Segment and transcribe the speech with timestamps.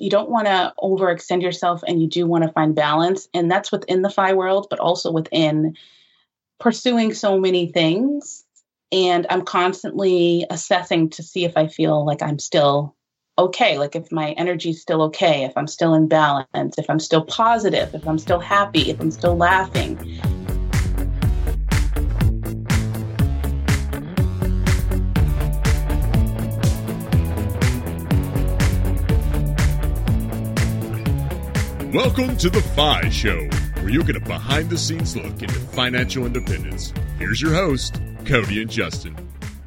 [0.00, 3.28] you don't want to overextend yourself and you do want to find balance.
[3.34, 5.76] And that's within the FI world, but also within
[6.58, 8.44] pursuing so many things.
[8.90, 12.96] And I'm constantly assessing to see if I feel like I'm still
[13.38, 17.24] okay, like if my energy's still okay, if I'm still in balance, if I'm still
[17.24, 19.98] positive, if I'm still happy, if I'm still laughing.
[31.92, 33.48] Welcome to the FI Show,
[33.82, 36.94] where you'll get a behind the scenes look into financial independence.
[37.18, 39.16] Here's your host, Cody and Justin.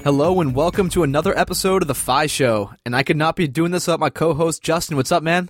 [0.05, 2.72] Hello and welcome to another episode of the FI Show.
[2.86, 4.95] And I could not be doing this without my co-host Justin.
[4.95, 5.50] What's up, man?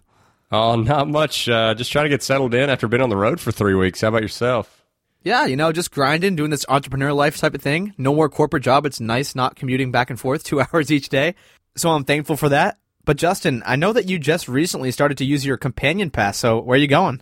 [0.51, 1.47] Oh, not much.
[1.47, 4.01] Uh, just trying to get settled in after being on the road for three weeks.
[4.01, 4.83] How about yourself?
[5.21, 7.93] Yeah, you know, just grinding, doing this entrepreneur life type of thing.
[7.99, 8.87] No more corporate job.
[8.87, 11.35] It's nice not commuting back and forth two hours each day.
[11.75, 12.79] So I'm thankful for that.
[13.05, 16.37] But Justin, I know that you just recently started to use your companion pass.
[16.37, 17.21] So where are you going?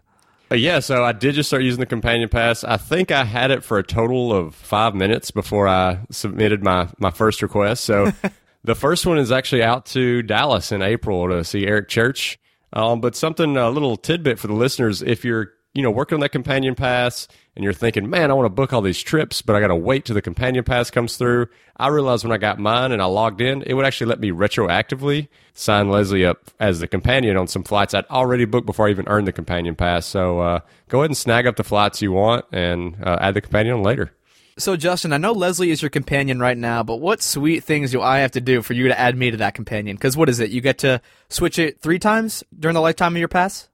[0.52, 2.63] Uh, yeah, so I did just start using the companion pass.
[2.63, 6.90] I think I had it for a total of five minutes before I submitted my
[6.99, 7.84] my first request.
[7.85, 8.12] So
[8.63, 12.38] the first one is actually out to Dallas in April to see Eric Church.
[12.73, 16.20] Um, but something a little tidbit for the listeners: if you're you know, working on
[16.21, 19.55] that companion pass and you're thinking, man, I want to book all these trips, but
[19.55, 21.48] I got to wait till the companion pass comes through.
[21.76, 24.32] I realized when I got mine and I logged in, it would actually let me
[24.32, 28.91] retroactively sign Leslie up as the companion on some flights I'd already booked before I
[28.91, 30.05] even earned the companion pass.
[30.05, 33.41] So uh, go ahead and snag up the flights you want and uh, add the
[33.41, 34.12] companion on later.
[34.57, 38.02] So, Justin, I know Leslie is your companion right now, but what sweet things do
[38.02, 39.96] I have to do for you to add me to that companion?
[39.96, 40.52] Because what is it?
[40.52, 43.70] You get to switch it three times during the lifetime of your pass?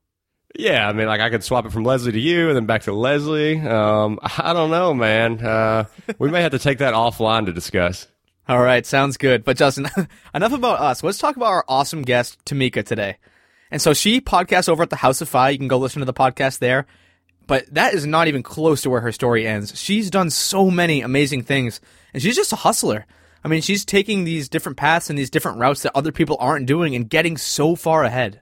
[0.58, 2.84] Yeah, I mean, like I could swap it from Leslie to you, and then back
[2.84, 3.60] to Leslie.
[3.60, 5.40] Um, I don't know, man.
[5.40, 5.86] Uh,
[6.18, 8.08] we may have to take that offline to discuss.
[8.50, 9.44] All right, sounds good.
[9.44, 9.88] But Justin,
[10.34, 11.04] enough about us.
[11.04, 13.18] Let's talk about our awesome guest, Timika, today.
[13.70, 15.50] And so she podcasts over at the House of FI.
[15.52, 16.88] You can go listen to the podcast there.
[17.46, 19.80] But that is not even close to where her story ends.
[19.80, 21.80] She's done so many amazing things,
[22.14, 23.06] and she's just a hustler.
[23.44, 26.66] I mean, she's taking these different paths and these different routes that other people aren't
[26.66, 28.42] doing and getting so far ahead.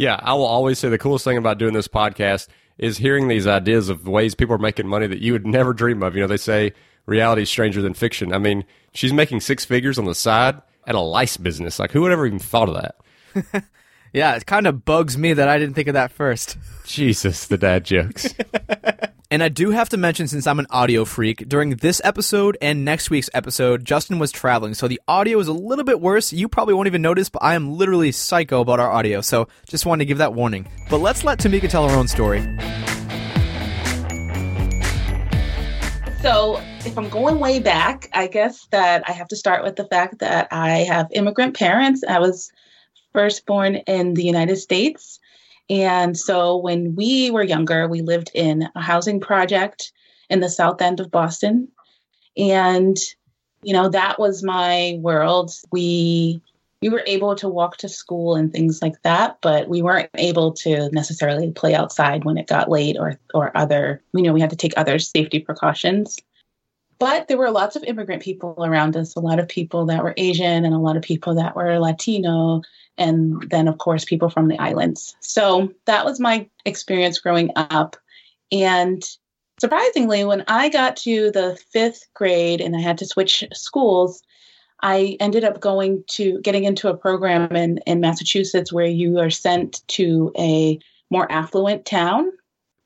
[0.00, 3.46] Yeah, I will always say the coolest thing about doing this podcast is hearing these
[3.46, 6.14] ideas of ways people are making money that you would never dream of.
[6.14, 6.72] You know, they say
[7.04, 8.32] reality is stranger than fiction.
[8.32, 11.78] I mean, she's making six figures on the side at a lice business.
[11.78, 12.76] Like, who would ever even thought of
[13.34, 13.64] that?
[14.14, 16.56] yeah, it kind of bugs me that I didn't think of that first.
[16.86, 18.34] Jesus, the dad jokes.
[19.32, 22.84] And I do have to mention, since I'm an audio freak, during this episode and
[22.84, 26.32] next week's episode, Justin was traveling, so the audio is a little bit worse.
[26.32, 29.86] You probably won't even notice, but I am literally psycho about our audio, so just
[29.86, 30.66] wanted to give that warning.
[30.88, 32.40] But let's let Timika tell her own story.
[36.22, 39.84] So, if I'm going way back, I guess that I have to start with the
[39.84, 42.02] fact that I have immigrant parents.
[42.02, 42.50] I was
[43.12, 45.19] first born in the United States
[45.70, 49.92] and so when we were younger, we lived in a housing project
[50.28, 51.68] in the south end of Boston.
[52.36, 52.96] And,
[53.62, 55.52] you know, that was my world.
[55.70, 56.42] We
[56.82, 60.52] we were able to walk to school and things like that, but we weren't able
[60.52, 64.50] to necessarily play outside when it got late or or other, you know, we had
[64.50, 66.18] to take other safety precautions.
[67.00, 70.14] But there were lots of immigrant people around us, a lot of people that were
[70.18, 72.60] Asian and a lot of people that were Latino
[72.98, 75.16] and then of course people from the islands.
[75.20, 77.96] So that was my experience growing up.
[78.52, 79.02] And
[79.58, 84.22] surprisingly, when I got to the fifth grade and I had to switch schools,
[84.82, 89.30] I ended up going to getting into a program in, in Massachusetts where you are
[89.30, 90.78] sent to a
[91.10, 92.30] more affluent town.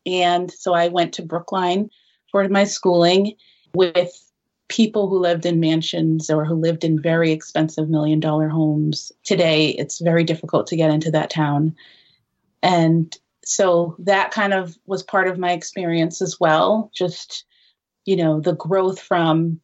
[0.07, 1.91] And so I went to Brookline
[2.31, 3.35] for my schooling
[3.75, 4.13] with
[4.69, 9.13] people who lived in mansions or who lived in very expensive million dollar homes.
[9.23, 11.75] Today, it's very difficult to get into that town.
[12.63, 16.91] And so that kind of was part of my experience as well.
[16.95, 17.45] Just,
[18.07, 19.61] you know, the growth from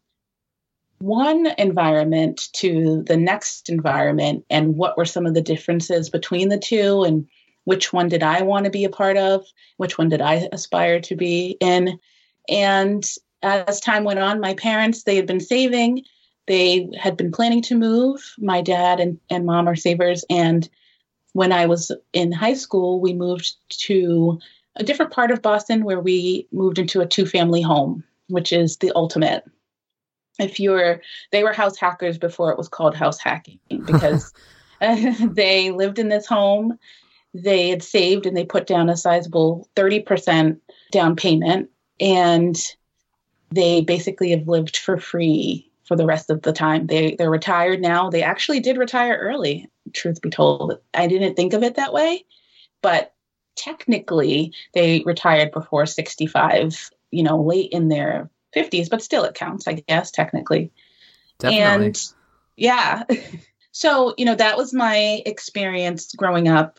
[0.99, 6.59] one environment to the next environment and what were some of the differences between the
[6.59, 7.27] two and
[7.65, 9.47] which one did I want to be a part of?
[9.79, 11.99] Which one did I aspire to be in?
[12.51, 13.03] And
[13.43, 16.05] as time went on, my parents, they had been saving.
[16.47, 18.35] They had been planning to move.
[18.39, 20.25] My dad and, and mom are savers.
[20.29, 20.69] And
[21.33, 23.55] when I was in high school, we moved
[23.87, 24.39] to
[24.77, 28.79] a different part of Boston where we moved into a two family home, which is
[28.79, 29.45] the ultimate.
[30.39, 31.03] If you're,
[31.33, 34.33] they were house hackers before it was called house hacking because
[34.81, 36.79] they lived in this home.
[37.33, 40.59] They had saved and they put down a sizable 30%
[40.91, 41.71] down payment.
[42.01, 42.57] And
[43.51, 46.87] they basically have lived for free for the rest of the time.
[46.87, 48.11] They they're retired now.
[48.11, 50.79] They actually did retire early, truth be told.
[50.95, 52.25] I didn't think of it that way,
[52.83, 53.13] but
[53.57, 59.69] technically they retired before 65, you know, late in their 50s, but still it counts,
[59.69, 60.71] I guess, technically.
[61.39, 61.87] Definitely.
[61.87, 62.13] And
[62.57, 63.05] yeah.
[63.73, 66.79] so, you know, that was my experience growing up.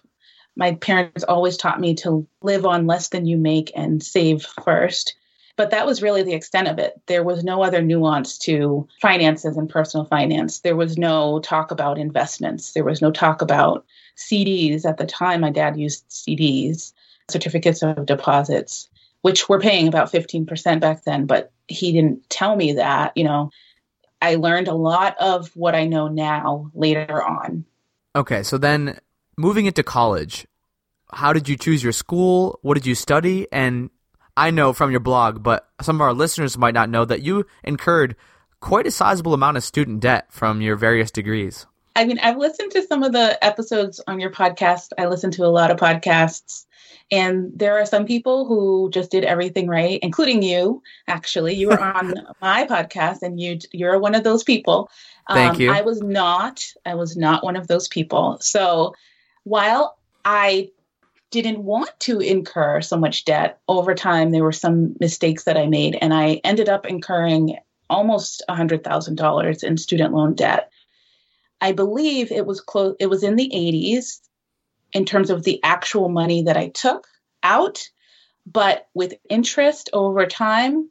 [0.56, 5.15] My parents always taught me to live on less than you make and save first.
[5.57, 7.00] But that was really the extent of it.
[7.07, 10.59] There was no other nuance to finances and personal finance.
[10.59, 12.71] There was no talk about investments.
[12.74, 13.86] There was no talk about
[14.18, 14.86] CDs.
[14.86, 16.94] At the time, my dad used CDs,
[17.30, 18.89] certificates of deposits,
[19.21, 23.15] which were paying about 15% back then, but he didn't tell me that.
[23.15, 23.51] You know,
[24.21, 27.65] I learned a lot of what I know now later on.
[28.15, 29.00] Okay, so then
[29.38, 30.45] moving into college,
[31.13, 32.59] how did you choose your school?
[32.62, 33.48] What did you study?
[33.51, 33.89] And
[34.38, 37.45] I know from your blog, but some of our listeners might not know that you
[37.63, 38.16] incurred
[38.60, 41.66] quite a sizable amount of student debt from your various degrees.
[41.95, 44.89] I mean, I've listened to some of the episodes on your podcast.
[44.98, 46.66] I listen to a lot of podcasts,
[47.12, 50.81] and there are some people who just did everything right, including you.
[51.07, 54.89] Actually, you were on my podcast, and you you're one of those people.
[55.30, 55.72] Thank Um, you.
[55.72, 56.66] I was not.
[56.86, 58.38] I was not one of those people.
[58.39, 58.95] So
[59.44, 60.69] while I
[61.31, 65.66] didn't want to incur so much debt over time, there were some mistakes that I
[65.66, 67.57] made, and I ended up incurring
[67.89, 70.72] almost $100,000 in student loan debt.
[71.60, 72.95] I believe it was close.
[73.00, 74.19] It was in the 80s
[74.94, 77.07] in terms of the actual money that I took
[77.44, 77.89] out,
[78.45, 80.89] but with interest over time,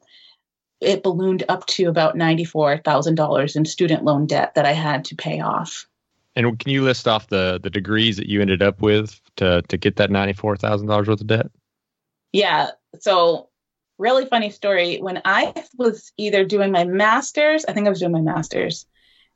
[0.79, 5.39] it ballooned up to about $94,000 in student loan debt that I had to pay
[5.39, 5.87] off.
[6.35, 9.77] And can you list off the the degrees that you ended up with to to
[9.77, 11.51] get that ninety four thousand dollars worth of debt?
[12.31, 12.71] Yeah.
[12.99, 13.49] So,
[13.97, 14.99] really funny story.
[14.99, 18.85] When I was either doing my master's, I think I was doing my master's.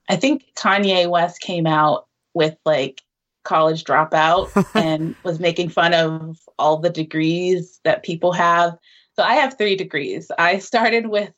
[0.09, 3.01] I think Kanye West came out with like
[3.43, 8.77] college dropout and was making fun of all the degrees that people have.
[9.15, 10.31] So, I have three degrees.
[10.37, 11.31] I started with,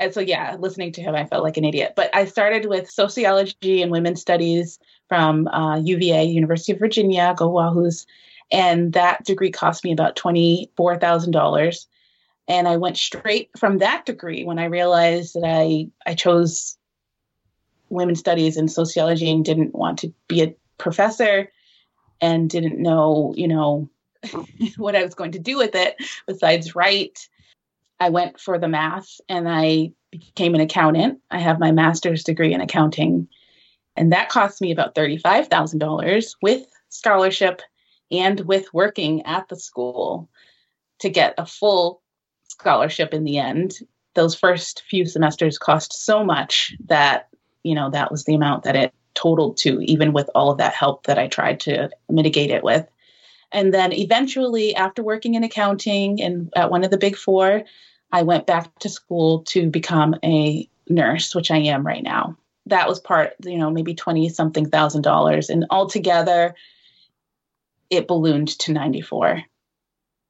[0.00, 1.92] and so yeah, listening to him, I felt like an idiot.
[1.94, 7.50] But I started with sociology and women's studies from uh, UVA, University of Virginia, go
[7.50, 8.06] Wahoos
[8.50, 11.86] and that degree cost me about $24,000
[12.48, 16.76] and I went straight from that degree when I realized that I I chose
[17.88, 21.50] women's studies and sociology and didn't want to be a professor
[22.20, 23.88] and didn't know, you know,
[24.76, 25.96] what I was going to do with it
[26.26, 27.28] besides write.
[28.00, 31.20] I went for the math and I became an accountant.
[31.30, 33.28] I have my master's degree in accounting
[33.96, 37.60] and that cost me about $35,000 with scholarship
[38.10, 40.28] and with working at the school
[41.00, 42.00] to get a full
[42.48, 43.74] scholarship in the end.
[44.14, 47.28] Those first few semesters cost so much that,
[47.62, 50.74] you know, that was the amount that it totaled to, even with all of that
[50.74, 52.86] help that I tried to mitigate it with.
[53.52, 57.64] And then eventually, after working in accounting and at one of the big four,
[58.12, 62.36] I went back to school to become a nurse, which I am right now.
[62.66, 65.48] That was part, you know, maybe 20 something thousand dollars.
[65.48, 66.54] And altogether,
[67.88, 69.42] it ballooned to 94.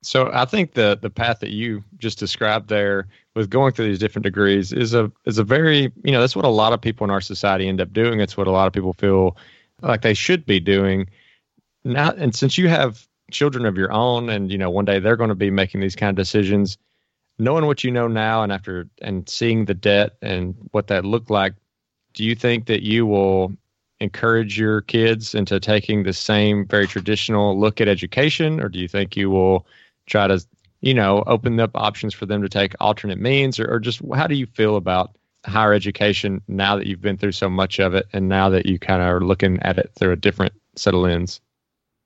[0.03, 3.99] So I think the the path that you just described there with going through these
[3.99, 7.05] different degrees is a is a very you know that's what a lot of people
[7.05, 8.21] in our society end up doing.
[8.21, 9.37] It's what a lot of people feel
[9.83, 11.09] like they should be doing.
[11.85, 15.16] Now and since you have children of your own and you know one day they're
[15.16, 16.78] going to be making these kind of decisions,
[17.40, 21.30] knowing what you know now and after and seeing the debt and what that looked
[21.30, 21.54] like,
[22.12, 23.52] do you think that you will
[24.00, 28.61] encourage your kids into taking the same very traditional look at education?
[28.61, 29.66] Or do you think you will
[30.06, 30.44] try to
[30.82, 33.59] you know open up options for them to take alternate means?
[33.59, 35.16] Or, or just how do you feel about
[35.47, 38.78] higher education now that you've been through so much of it and now that you
[38.78, 41.40] kind of are looking at it through a different set of lens?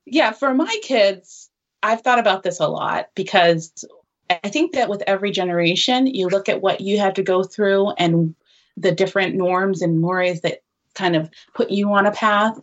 [0.06, 1.50] Yeah, for my kids,
[1.82, 3.84] I've thought about this a lot because
[4.30, 7.90] I think that with every generation, you look at what you had to go through
[7.92, 8.34] and
[8.76, 10.62] the different norms and mores that
[10.94, 12.58] kind of put you on a path.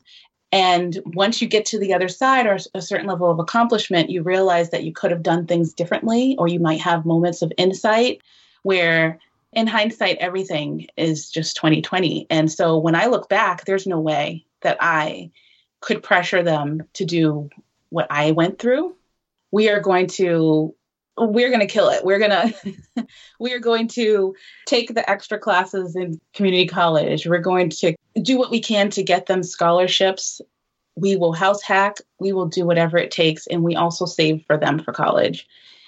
[0.51, 4.21] And once you get to the other side or a certain level of accomplishment, you
[4.21, 8.21] realize that you could have done things differently, or you might have moments of insight
[8.63, 9.19] where,
[9.53, 12.27] in hindsight, everything is just 2020.
[12.29, 15.31] And so when I look back, there's no way that I
[15.79, 17.49] could pressure them to do
[17.89, 18.95] what I went through.
[19.51, 20.75] We are going to
[21.17, 22.03] we're going to kill it.
[22.03, 22.31] We're going
[22.95, 23.07] to
[23.39, 27.25] we are going to take the extra classes in community college.
[27.25, 30.41] We're going to do what we can to get them scholarships.
[30.95, 31.97] We will house hack.
[32.19, 35.47] We will do whatever it takes and we also save for them for college.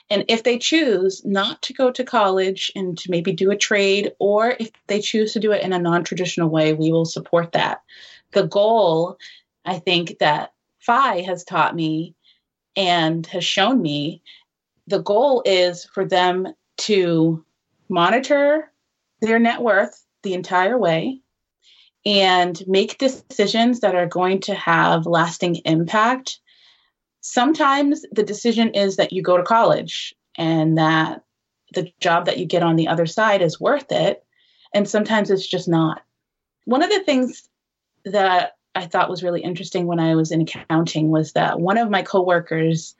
[0.10, 4.12] And if they choose not to go to college and to maybe do a trade,
[4.20, 7.54] or if they choose to do it in a non traditional way, we will support
[7.54, 7.82] that.
[8.32, 9.18] The goal,
[9.66, 12.16] I think, that FI has taught me
[12.76, 14.22] and has shown me
[14.88, 16.48] the goal is for them
[16.78, 17.44] to
[17.90, 18.72] monitor
[19.22, 21.22] their net worth the entire way
[22.06, 26.40] and make decisions that are going to have lasting impact.
[27.22, 31.24] Sometimes the decision is that you go to college and that
[31.74, 34.24] the job that you get on the other side is worth it.
[34.74, 36.02] And sometimes it's just not.
[36.66, 37.48] One of the things
[38.06, 41.90] that I thought was really interesting when I was in accounting was that one of
[41.90, 42.96] my coworkers,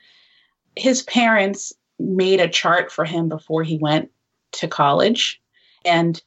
[0.76, 4.12] his parents made a chart for him before he went
[4.54, 5.42] to college.
[5.86, 6.22] And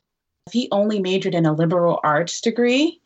[0.46, 3.00] if he only majored in a liberal arts degree,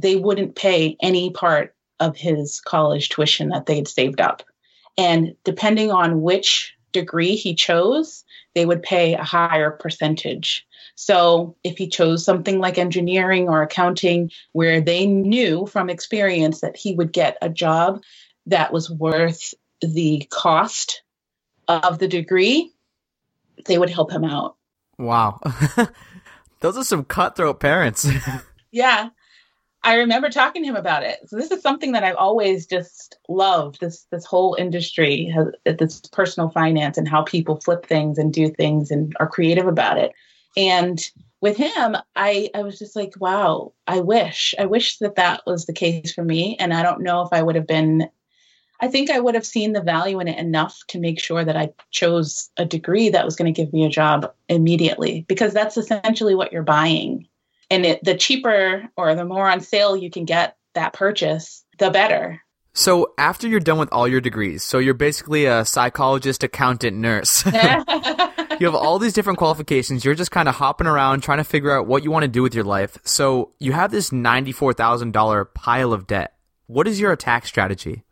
[0.00, 4.42] they wouldn't pay any part of his college tuition that they'd saved up.
[4.98, 10.66] And depending on which degree he chose, they would pay a higher percentage.
[10.94, 16.76] So if he chose something like engineering or accounting, where they knew from experience that
[16.76, 18.02] he would get a job
[18.46, 19.54] that was worth
[19.86, 21.02] the cost
[21.68, 22.72] of the degree,
[23.66, 24.56] they would help him out.
[24.98, 25.40] Wow.
[26.60, 28.08] Those are some cutthroat parents.
[28.72, 29.10] yeah.
[29.82, 31.18] I remember talking to him about it.
[31.26, 35.48] So this is something that I've always just loved this this whole industry, has,
[35.78, 39.98] this personal finance and how people flip things and do things and are creative about
[39.98, 40.12] it.
[40.56, 40.98] And
[41.42, 45.66] with him, I I was just like, wow, I wish I wish that that was
[45.66, 48.08] the case for me and I don't know if I would have been
[48.80, 51.56] I think I would have seen the value in it enough to make sure that
[51.56, 55.76] I chose a degree that was going to give me a job immediately because that's
[55.76, 57.28] essentially what you're buying.
[57.70, 61.90] And it, the cheaper or the more on sale you can get that purchase, the
[61.90, 62.40] better.
[62.76, 67.46] So after you're done with all your degrees, so you're basically a psychologist, accountant, nurse.
[68.60, 70.04] you have all these different qualifications.
[70.04, 72.42] You're just kind of hopping around trying to figure out what you want to do
[72.42, 72.98] with your life.
[73.04, 76.34] So you have this $94,000 pile of debt.
[76.66, 78.02] What is your attack strategy?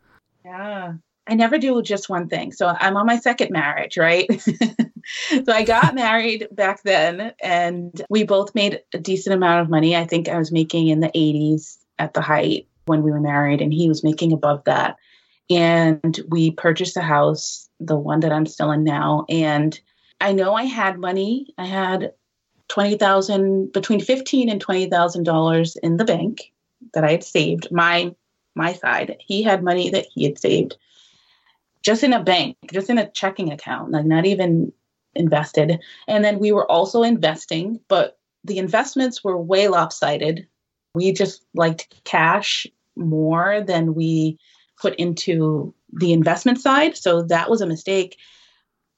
[0.45, 0.93] Yeah.
[1.25, 2.51] I never do just one thing.
[2.51, 4.27] So I'm on my second marriage, right?
[5.29, 9.95] so I got married back then and we both made a decent amount of money.
[9.95, 13.61] I think I was making in the 80s at the height when we were married
[13.61, 14.97] and he was making above that.
[15.49, 19.25] And we purchased a house, the one that I'm still in now.
[19.29, 19.79] And
[20.19, 21.53] I know I had money.
[21.57, 22.13] I had
[22.67, 26.51] 20,000 between 15 and $20,000 in the bank
[26.93, 27.69] that I had saved.
[27.71, 28.13] My
[28.55, 30.77] my side, he had money that he had saved
[31.83, 34.71] just in a bank, just in a checking account, like not even
[35.15, 35.79] invested.
[36.07, 40.47] And then we were also investing, but the investments were way lopsided.
[40.95, 44.39] We just liked cash more than we
[44.79, 46.97] put into the investment side.
[46.97, 48.17] So that was a mistake.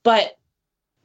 [0.03, 0.37] But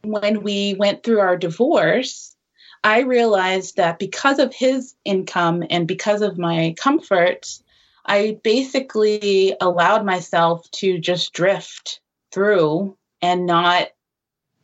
[0.02, 2.36] when we went through our divorce,
[2.82, 7.62] I realized that because of his income and because of my comforts,
[8.06, 12.00] I basically allowed myself to just drift
[12.32, 13.88] through and not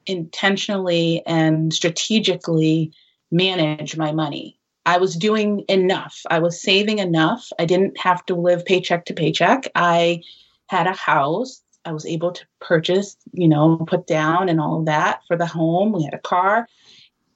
[0.06, 2.92] intentionally and strategically
[3.30, 4.58] manage my money.
[4.84, 6.22] I was doing enough.
[6.30, 7.48] I was saving enough.
[7.58, 9.68] I didn't have to live paycheck to paycheck.
[9.74, 10.22] I
[10.68, 11.60] had a house.
[11.84, 15.46] I was able to purchase, you know, put down and all of that for the
[15.46, 15.92] home.
[15.92, 16.68] We had a car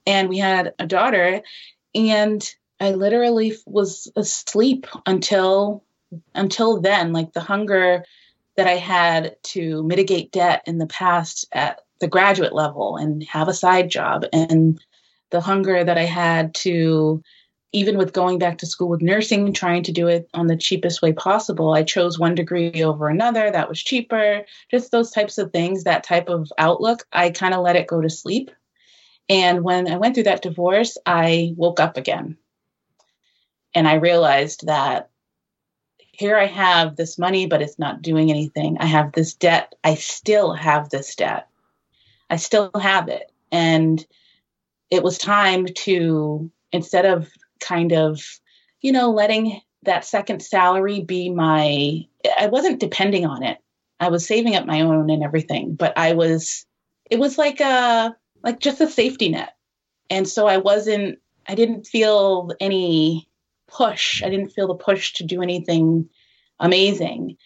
[0.07, 1.41] and we had a daughter.
[1.93, 5.83] And I literally was asleep until
[6.35, 8.05] until then, like the hunger
[8.57, 13.47] that I had to mitigate debt in the past at the graduate level and have
[13.47, 14.83] a side job, and
[15.29, 17.23] the hunger that I had to,
[17.71, 21.01] even with going back to school with nursing, trying to do it on the cheapest
[21.01, 21.73] way possible.
[21.73, 26.03] I chose one degree over another that was cheaper, just those types of things, that
[26.03, 27.07] type of outlook.
[27.13, 28.51] I kind of let it go to sleep.
[29.29, 32.37] And when I went through that divorce, I woke up again.
[33.73, 35.10] And I realized that
[36.21, 38.77] here I have this money, but it's not doing anything.
[38.79, 39.73] I have this debt.
[39.83, 41.47] I still have this debt.
[42.29, 43.31] I still have it.
[43.51, 44.05] And
[44.91, 47.27] it was time to, instead of
[47.59, 48.21] kind of,
[48.81, 52.05] you know, letting that second salary be my,
[52.37, 53.57] I wasn't depending on it.
[53.99, 56.67] I was saving up my own and everything, but I was,
[57.09, 59.55] it was like a, like just a safety net.
[60.11, 63.27] And so I wasn't, I didn't feel any
[63.71, 64.23] push.
[64.23, 66.09] I didn't feel the push to do anything
[66.59, 67.37] amazing.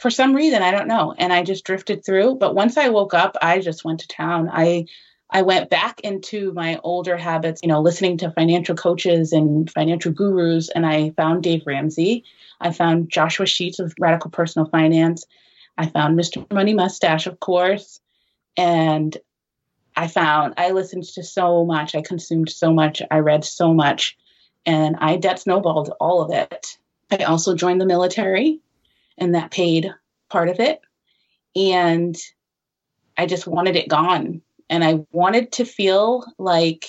[0.00, 1.14] For some reason, I don't know.
[1.16, 2.36] And I just drifted through.
[2.36, 4.50] But once I woke up, I just went to town.
[4.52, 4.86] I
[5.28, 10.12] I went back into my older habits, you know, listening to financial coaches and financial
[10.12, 12.24] gurus, and I found Dave Ramsey.
[12.60, 15.26] I found Joshua Sheets of Radical Personal Finance.
[15.76, 16.50] I found Mr.
[16.52, 18.00] Money Mustache, of course.
[18.56, 19.16] And
[19.96, 24.16] I found I listened to so much, I consumed so much, I read so much,
[24.66, 26.76] and I debt snowballed all of it.
[27.10, 28.60] I also joined the military,
[29.16, 29.94] and that paid
[30.28, 30.80] part of it.
[31.54, 32.16] And
[33.16, 34.42] I just wanted it gone.
[34.68, 36.84] And I wanted to feel like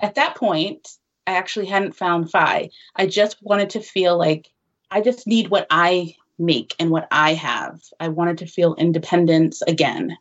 [0.00, 0.88] at that point,
[1.26, 2.70] I actually hadn't found FI.
[2.96, 4.50] I just wanted to feel like
[4.90, 7.80] I just need what I make and what I have.
[8.00, 10.16] I wanted to feel independence again.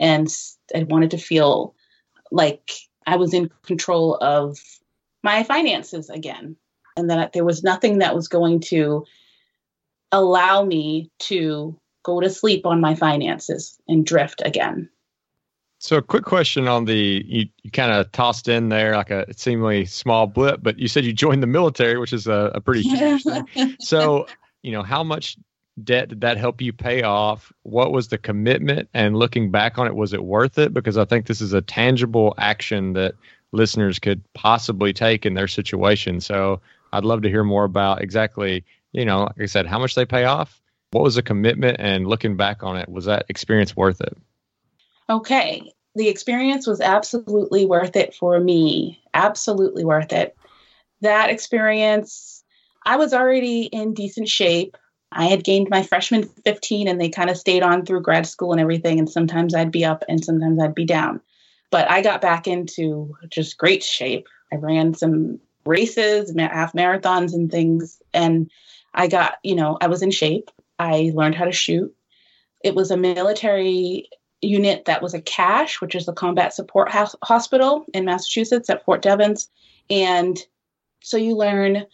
[0.00, 0.34] And
[0.74, 1.74] I wanted to feel
[2.30, 2.72] like
[3.06, 4.58] I was in control of
[5.26, 6.56] my finances again.
[6.96, 9.04] And that there was nothing that was going to
[10.12, 14.88] allow me to go to sleep on my finances and drift again.
[15.78, 19.26] So, a quick question on the you, you kind of tossed in there like a
[19.36, 22.80] seemingly small blip, but you said you joined the military, which is a, a pretty
[22.80, 23.22] huge
[23.54, 23.76] thing.
[23.78, 24.26] So,
[24.62, 25.36] you know, how much
[25.84, 27.52] debt did that help you pay off?
[27.64, 28.88] What was the commitment?
[28.94, 30.72] And looking back on it, was it worth it?
[30.72, 33.14] Because I think this is a tangible action that
[33.56, 36.20] listeners could possibly take in their situation.
[36.20, 36.60] So,
[36.92, 40.06] I'd love to hear more about exactly, you know, like I said, how much they
[40.06, 40.60] pay off,
[40.92, 44.16] what was the commitment, and looking back on it, was that experience worth it?
[45.10, 45.72] Okay.
[45.94, 49.02] The experience was absolutely worth it for me.
[49.14, 50.36] Absolutely worth it.
[51.00, 52.44] That experience,
[52.84, 54.76] I was already in decent shape.
[55.12, 58.52] I had gained my freshman 15 and they kind of stayed on through grad school
[58.52, 58.98] and everything.
[58.98, 61.20] And sometimes I'd be up and sometimes I'd be down.
[61.76, 64.28] But I got back into just great shape.
[64.50, 68.00] I ran some races, half marathons, and things.
[68.14, 68.50] And
[68.94, 70.50] I got, you know, I was in shape.
[70.78, 71.94] I learned how to shoot.
[72.64, 74.08] It was a military
[74.40, 76.88] unit that was a CASH, which is the Combat Support
[77.22, 79.50] Hospital in Massachusetts at Fort Devens.
[79.90, 80.38] And
[81.02, 81.84] so you learn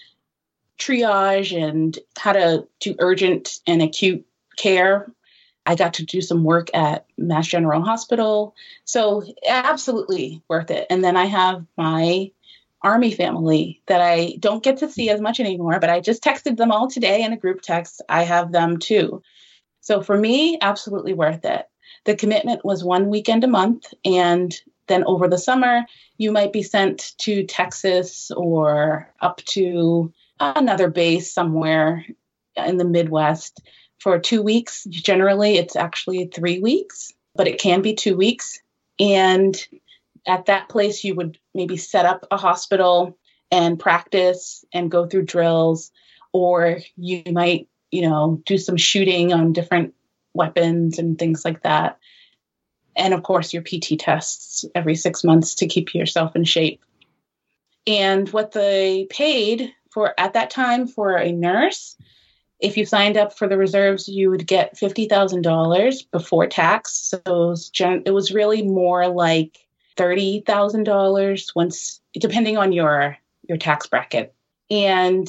[0.78, 4.24] triage and how to do urgent and acute
[4.56, 5.10] care.
[5.66, 8.54] I got to do some work at Mass General Hospital.
[8.84, 10.86] So absolutely worth it.
[10.90, 12.30] And then I have my
[12.82, 16.56] army family that I don't get to see as much anymore, but I just texted
[16.56, 18.02] them all today in a group text.
[18.08, 19.22] I have them too.
[19.80, 21.68] So for me, absolutely worth it.
[22.04, 23.92] The commitment was one weekend a month.
[24.04, 24.54] And
[24.88, 25.84] then over the summer,
[26.18, 32.04] you might be sent to Texas or up to another base somewhere
[32.56, 33.62] in the Midwest
[34.02, 34.84] for two weeks.
[34.84, 38.60] Generally, it's actually three weeks, but it can be two weeks.
[38.98, 39.56] And
[40.26, 43.16] at that place, you would maybe set up a hospital
[43.50, 45.92] and practice and go through drills,
[46.32, 49.94] or you might, you know, do some shooting on different
[50.34, 51.98] weapons and things like that.
[52.96, 56.82] And of course, your PT tests every six months to keep yourself in shape.
[57.86, 61.96] And what they paid for at that time for a nurse,
[62.62, 66.92] if you signed up for the reserves, you would get $50,000 before tax.
[66.92, 69.58] So it was, gen- it was really more like
[69.96, 74.34] $30,000 once, depending on your, your tax bracket.
[74.70, 75.28] And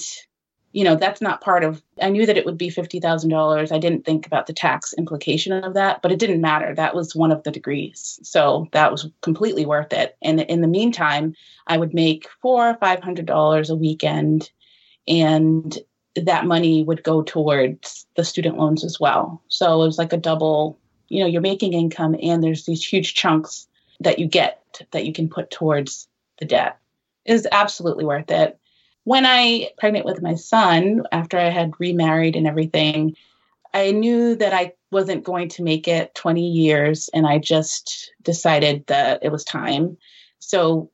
[0.74, 4.06] you know that's not part of i knew that it would be $50000 i didn't
[4.06, 6.74] think about the tax implication of that but it didn't matter.
[6.74, 8.20] That was one of the degrees.
[8.24, 10.18] So that was completely worth it.
[10.22, 11.36] And in the meantime
[11.68, 14.50] i would make four or five hundred dollars a weekend.
[15.08, 15.78] And
[16.16, 19.42] that money would go towards the student loans as well.
[19.48, 20.78] So it was like a double
[21.10, 23.68] you know you're making income and there's these huge chunks
[24.00, 26.08] that you get that you can put towards
[26.40, 26.80] the debt.
[27.26, 28.58] It is absolutely worth it.
[29.04, 33.16] When I pregnant with my son after I had remarried and everything,
[33.74, 38.86] I knew that I wasn't going to make it 20 years and I just decided
[38.88, 39.98] that it was time.
[40.40, 40.90] So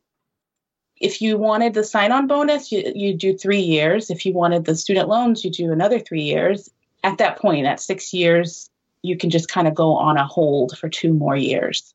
[1.00, 4.10] if you wanted the sign-on bonus, you you do 3 years.
[4.10, 6.70] If you wanted the student loans, you do another 3 years.
[7.04, 8.70] At that point at 6 years,
[9.02, 11.94] you can just kind of go on a hold for 2 more years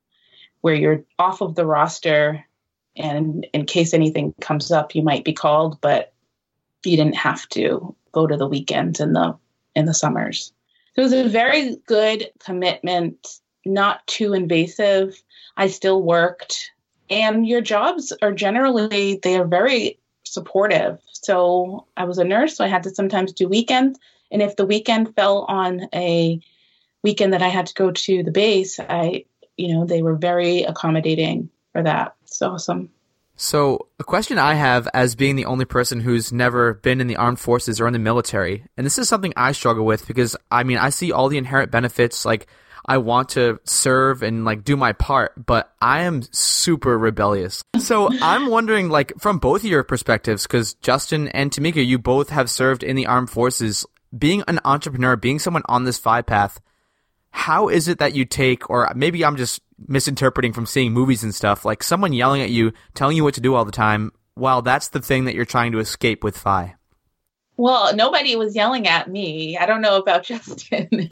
[0.62, 2.42] where you're off of the roster
[2.96, 6.14] and in case anything comes up you might be called but
[6.84, 9.36] you didn't have to go to the weekends in the
[9.74, 10.52] in the summers
[10.94, 15.22] so it was a very good commitment not too invasive
[15.58, 16.70] i still worked
[17.22, 22.64] and your jobs are generally they are very supportive so i was a nurse so
[22.64, 23.98] i had to sometimes do weekends
[24.30, 26.40] and if the weekend fell on a
[27.02, 29.24] weekend that i had to go to the base i
[29.56, 32.14] you know they were very accommodating for that.
[32.22, 32.90] It's awesome.
[33.36, 37.16] So, a question I have as being the only person who's never been in the
[37.16, 40.62] armed forces or in the military, and this is something I struggle with because I
[40.62, 42.46] mean, I see all the inherent benefits like
[42.86, 47.62] I want to serve and like do my part, but I am super rebellious.
[47.78, 52.30] So, I'm wondering like from both of your perspectives cuz Justin and Timika, you both
[52.30, 56.60] have served in the armed forces, being an entrepreneur, being someone on this FI path,
[57.30, 61.34] how is it that you take, or maybe I'm just misinterpreting from seeing movies and
[61.34, 64.62] stuff, like someone yelling at you, telling you what to do all the time, while
[64.62, 66.76] that's the thing that you're trying to escape with FI?
[67.56, 69.56] Well, nobody was yelling at me.
[69.56, 71.10] I don't know about Justin.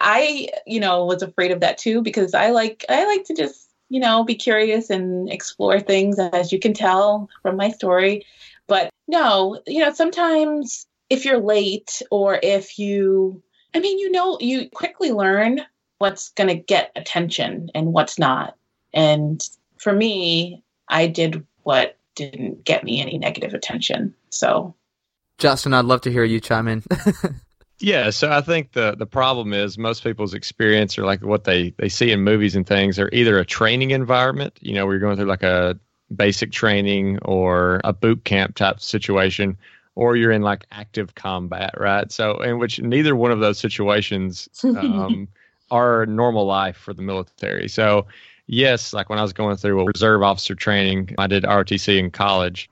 [0.00, 3.70] I, you know, was afraid of that too because I like I like to just,
[3.88, 8.24] you know, be curious and explore things as you can tell from my story.
[8.66, 13.42] But no, you know, sometimes if you're late or if you
[13.74, 15.60] I mean, you know, you quickly learn
[15.98, 18.56] what's going to get attention and what's not.
[18.92, 19.42] And
[19.78, 24.14] for me, I did what didn't get me any negative attention.
[24.32, 24.74] So,
[25.38, 26.82] Justin, I'd love to hear you chime in.
[27.78, 31.70] yeah, so I think the the problem is most people's experience or like what they
[31.78, 35.00] they see in movies and things are either a training environment, you know, where you're
[35.00, 35.78] going through like a
[36.14, 39.56] basic training or a boot camp type situation,
[39.94, 42.10] or you're in like active combat, right?
[42.10, 45.28] So, in which neither one of those situations um,
[45.70, 47.68] are normal life for the military.
[47.68, 48.06] So,
[48.46, 52.10] yes, like when I was going through a reserve officer training, I did ROTC in
[52.10, 52.70] college.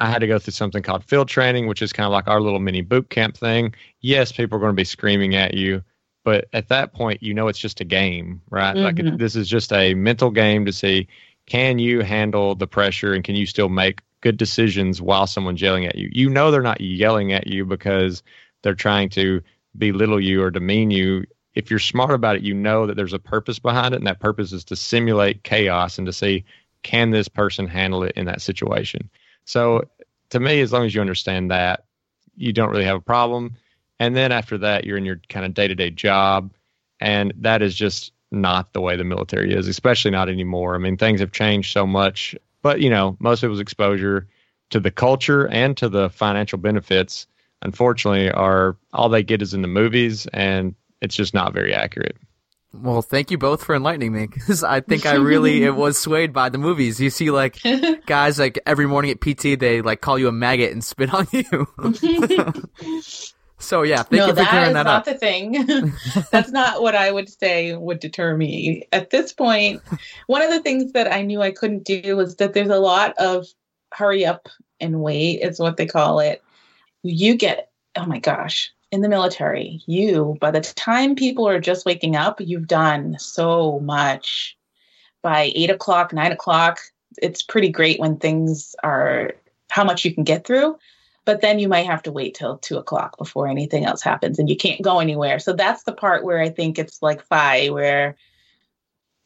[0.00, 2.40] I had to go through something called field training, which is kind of like our
[2.40, 3.74] little mini boot camp thing.
[4.00, 5.82] Yes, people are going to be screaming at you,
[6.24, 8.76] but at that point, you know it's just a game, right?
[8.76, 9.06] Mm-hmm.
[9.08, 11.08] Like this is just a mental game to see
[11.46, 15.84] can you handle the pressure and can you still make good decisions while someone's yelling
[15.84, 16.08] at you.
[16.10, 18.22] You know they're not yelling at you because
[18.62, 19.42] they're trying to
[19.76, 23.18] belittle you or demean you if you're smart about it, you know that there's a
[23.18, 26.44] purpose behind it, and that purpose is to simulate chaos and to see
[26.82, 29.08] can this person handle it in that situation.
[29.44, 29.88] So,
[30.30, 31.84] to me, as long as you understand that,
[32.36, 33.54] you don't really have a problem.
[34.00, 36.52] And then after that, you're in your kind of day to day job,
[37.00, 40.74] and that is just not the way the military is, especially not anymore.
[40.74, 44.26] I mean, things have changed so much, but you know, most people's exposure
[44.70, 47.26] to the culture and to the financial benefits,
[47.62, 52.16] unfortunately, are all they get is in the movies and it's just not very accurate.
[52.82, 56.32] Well, thank you both for enlightening me because I think I really it was swayed
[56.32, 57.00] by the movies.
[57.00, 57.58] You see, like
[58.06, 61.28] guys, like every morning at PT, they like call you a maggot and spit on
[61.30, 61.68] you.
[63.58, 65.04] so yeah, thank no, you for clearing that, that up.
[65.04, 65.92] That's not the thing.
[66.32, 69.80] That's not what I would say would deter me at this point.
[70.26, 73.14] One of the things that I knew I couldn't do was that there's a lot
[73.18, 73.46] of
[73.92, 74.48] hurry up
[74.80, 76.42] and wait, is what they call it.
[77.02, 81.84] You get oh my gosh, in the military, you, by the time people are just
[81.84, 84.56] waking up, you've done so much.
[85.20, 86.78] By eight o'clock, nine o'clock,
[87.18, 89.32] it's pretty great when things are
[89.68, 90.78] how much you can get through.
[91.24, 94.48] But then you might have to wait till two o'clock before anything else happens and
[94.48, 95.40] you can't go anywhere.
[95.40, 98.16] So that's the part where I think it's like FI, where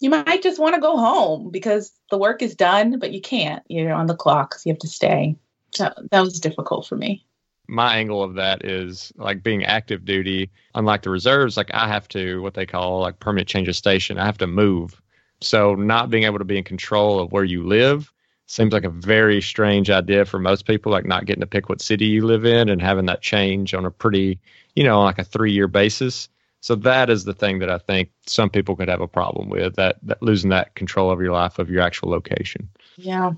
[0.00, 3.62] you might just want to go home because the work is done, but you can't.
[3.68, 5.37] You're on the clock, so you have to stay.
[5.74, 7.26] So that was difficult for me
[7.68, 12.09] my angle of that is like being active duty unlike the reserves like i have
[12.09, 15.00] to what they call like permanent change of station i have to move.
[15.40, 18.12] So not being able to be in control of where you live
[18.46, 21.81] seems like a very strange idea for most people like not getting to pick what
[21.81, 24.40] city you live in and having that change on a pretty
[24.74, 26.28] you know like a three year basis.
[26.61, 29.76] So that is the thing that i think some people could have a problem with
[29.76, 32.68] that, that losing that control of your life of your actual location.
[32.96, 33.33] Yeah.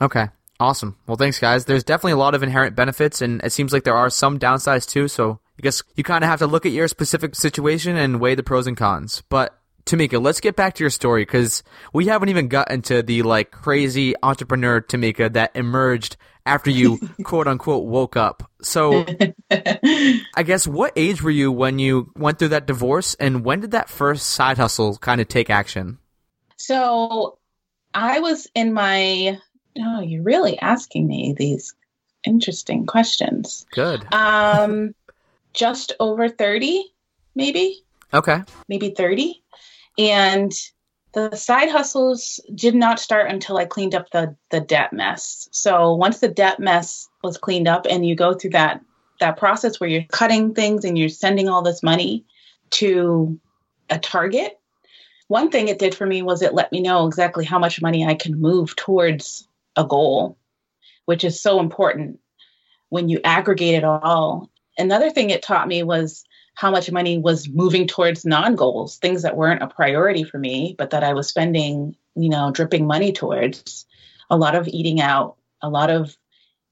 [0.00, 0.96] Okay Awesome.
[1.06, 1.66] Well, thanks, guys.
[1.66, 4.88] There's definitely a lot of inherent benefits, and it seems like there are some downsides
[4.88, 5.08] too.
[5.08, 8.34] So I guess you kind of have to look at your specific situation and weigh
[8.34, 9.22] the pros and cons.
[9.28, 13.22] But Timika, let's get back to your story because we haven't even gotten to the
[13.22, 18.50] like crazy entrepreneur Timika that emerged after you quote unquote woke up.
[18.62, 19.04] So
[19.50, 23.70] I guess what age were you when you went through that divorce and when did
[23.72, 25.98] that first side hustle kind of take action?
[26.56, 27.38] So
[27.94, 29.38] I was in my
[29.80, 31.74] oh, you're really asking me these
[32.24, 33.66] interesting questions.
[33.72, 34.12] Good.
[34.12, 34.94] Um,
[35.52, 36.84] just over 30,
[37.34, 37.82] maybe.
[38.12, 38.42] Okay.
[38.68, 39.42] Maybe 30.
[39.98, 40.52] And
[41.16, 45.48] the side hustles did not start until I cleaned up the the debt mess.
[45.50, 48.82] So once the debt mess was cleaned up and you go through that
[49.18, 52.22] that process where you're cutting things and you're sending all this money
[52.72, 53.40] to
[53.88, 54.60] a target,
[55.28, 58.04] one thing it did for me was it let me know exactly how much money
[58.04, 60.38] I can move towards a goal,
[61.04, 62.18] which is so important
[62.88, 64.50] when you aggregate it all.
[64.78, 69.22] Another thing it taught me was how much money was moving towards non goals, things
[69.22, 73.12] that weren't a priority for me, but that I was spending, you know, dripping money
[73.12, 73.86] towards.
[74.30, 76.16] A lot of eating out, a lot of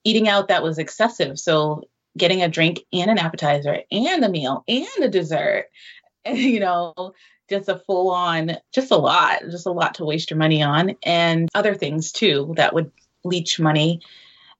[0.02, 1.38] eating out that was excessive.
[1.38, 1.84] So
[2.16, 5.66] getting a drink and an appetizer and a meal and a dessert,
[6.26, 7.14] you know,
[7.48, 10.96] just a full on, just a lot, just a lot to waste your money on,
[11.02, 12.90] and other things too that would
[13.24, 14.00] leech money.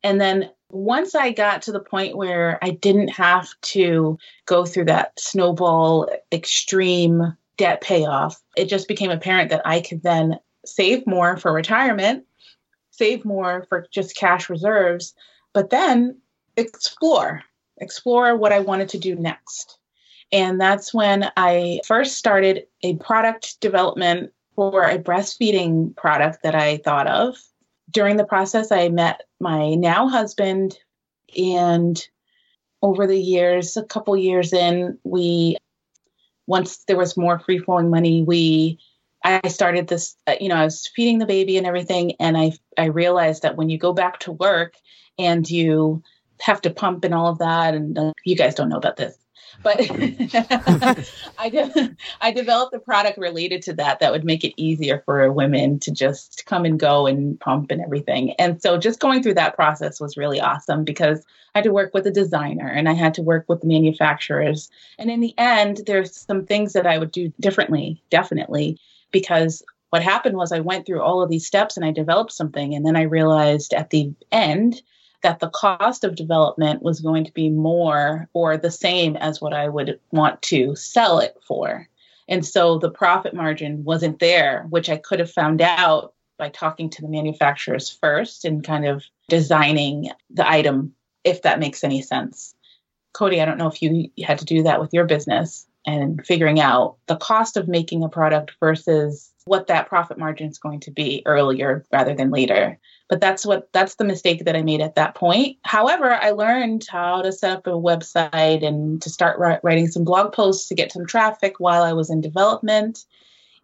[0.02, 4.86] And then once I got to the point where I didn't have to go through
[4.86, 11.36] that snowball extreme debt payoff, it just became apparent that I could then save more
[11.36, 12.24] for retirement,
[12.90, 15.14] save more for just cash reserves,
[15.52, 16.20] but then
[16.56, 17.42] explore,
[17.78, 19.78] explore what I wanted to do next.
[20.32, 26.78] And that's when I first started a product development for a breastfeeding product that I
[26.78, 27.36] thought of.
[27.90, 30.78] During the process, I met my now husband,
[31.36, 32.04] and
[32.82, 35.56] over the years, a couple years in, we
[36.46, 38.78] once there was more free flowing money, we
[39.24, 40.16] I started this.
[40.26, 43.56] Uh, you know, I was feeding the baby and everything, and I I realized that
[43.56, 44.74] when you go back to work
[45.18, 46.02] and you
[46.40, 49.16] have to pump and all of that, and uh, you guys don't know about this,
[49.62, 49.76] but
[51.38, 55.30] I de- I developed a product related to that that would make it easier for
[55.32, 58.32] women to just come and go and pump and everything.
[58.32, 61.94] And so just going through that process was really awesome because I had to work
[61.94, 64.70] with a designer and I had to work with the manufacturers.
[64.98, 68.80] And in the end, there's some things that I would do differently, definitely,
[69.12, 72.74] because what happened was I went through all of these steps and I developed something
[72.74, 74.82] and then I realized at the end
[75.24, 79.54] that the cost of development was going to be more or the same as what
[79.54, 81.88] I would want to sell it for.
[82.28, 86.90] And so the profit margin wasn't there, which I could have found out by talking
[86.90, 92.54] to the manufacturers first and kind of designing the item, if that makes any sense.
[93.14, 96.60] Cody, I don't know if you had to do that with your business and figuring
[96.60, 100.90] out the cost of making a product versus what that profit margin is going to
[100.90, 102.78] be earlier rather than later.
[103.08, 105.58] But that's what that's the mistake that i made at that point.
[105.64, 110.32] However i learned how to set up a website and to start writing some blog
[110.32, 113.04] posts to get some traffic while i was in development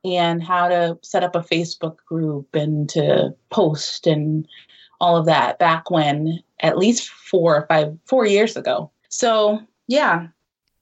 [0.04, 4.46] and how to set up a facebook group and to post and
[5.00, 8.90] all of that back when at least four or five four years ago.
[9.08, 10.28] So yeah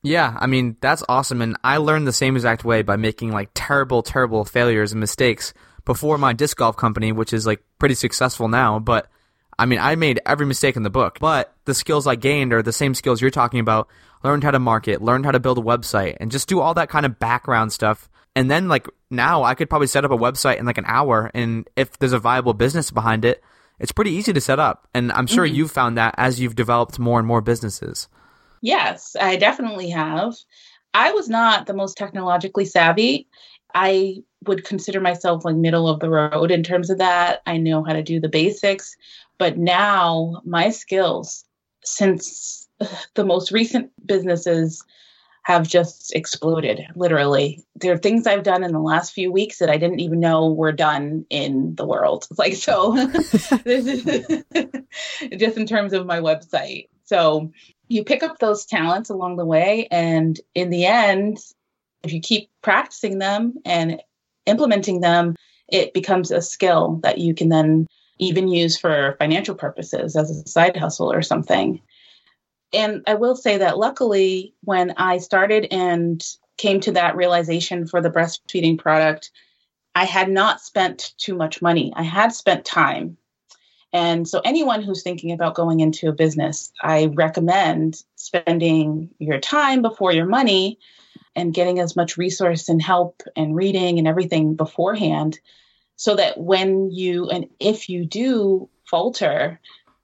[0.02, 1.42] yeah, I mean, that's awesome.
[1.42, 5.52] And I learned the same exact way by making like terrible, terrible failures and mistakes
[5.84, 8.78] before my disc golf company, which is like pretty successful now.
[8.78, 9.08] But
[9.58, 12.62] I mean, I made every mistake in the book, but the skills I gained are
[12.62, 13.88] the same skills you're talking about.
[14.22, 16.88] Learned how to market, learned how to build a website, and just do all that
[16.88, 18.08] kind of background stuff.
[18.34, 21.30] And then, like, now I could probably set up a website in like an hour.
[21.34, 23.42] And if there's a viable business behind it,
[23.78, 24.88] it's pretty easy to set up.
[24.92, 25.54] And I'm sure mm-hmm.
[25.54, 28.08] you've found that as you've developed more and more businesses.
[28.62, 30.34] Yes, I definitely have.
[30.94, 33.28] I was not the most technologically savvy.
[33.74, 37.42] I would consider myself like middle of the road in terms of that.
[37.46, 38.96] I know how to do the basics,
[39.38, 41.44] but now my skills
[41.84, 42.68] since
[43.14, 44.84] the most recent businesses
[45.48, 49.70] have just exploded literally there are things i've done in the last few weeks that
[49.70, 52.94] i didn't even know were done in the world like so
[53.64, 54.44] this is
[55.38, 57.50] just in terms of my website so
[57.88, 61.38] you pick up those talents along the way and in the end
[62.04, 64.00] if you keep practicing them and
[64.46, 65.34] implementing them
[65.68, 67.86] it becomes a skill that you can then
[68.18, 71.80] even use for financial purposes as a side hustle or something.
[72.72, 76.24] And i will say that luckily when i started and
[76.58, 79.30] came to that realization for the breastfeeding product
[79.94, 81.92] i had not spent too much money.
[81.96, 83.16] I had spent time
[83.92, 89.80] and so, anyone who's thinking about going into a business, I recommend spending your time
[89.80, 90.78] before your money
[91.34, 95.38] and getting as much resource and help and reading and everything beforehand
[95.96, 99.58] so that when you and if you do falter,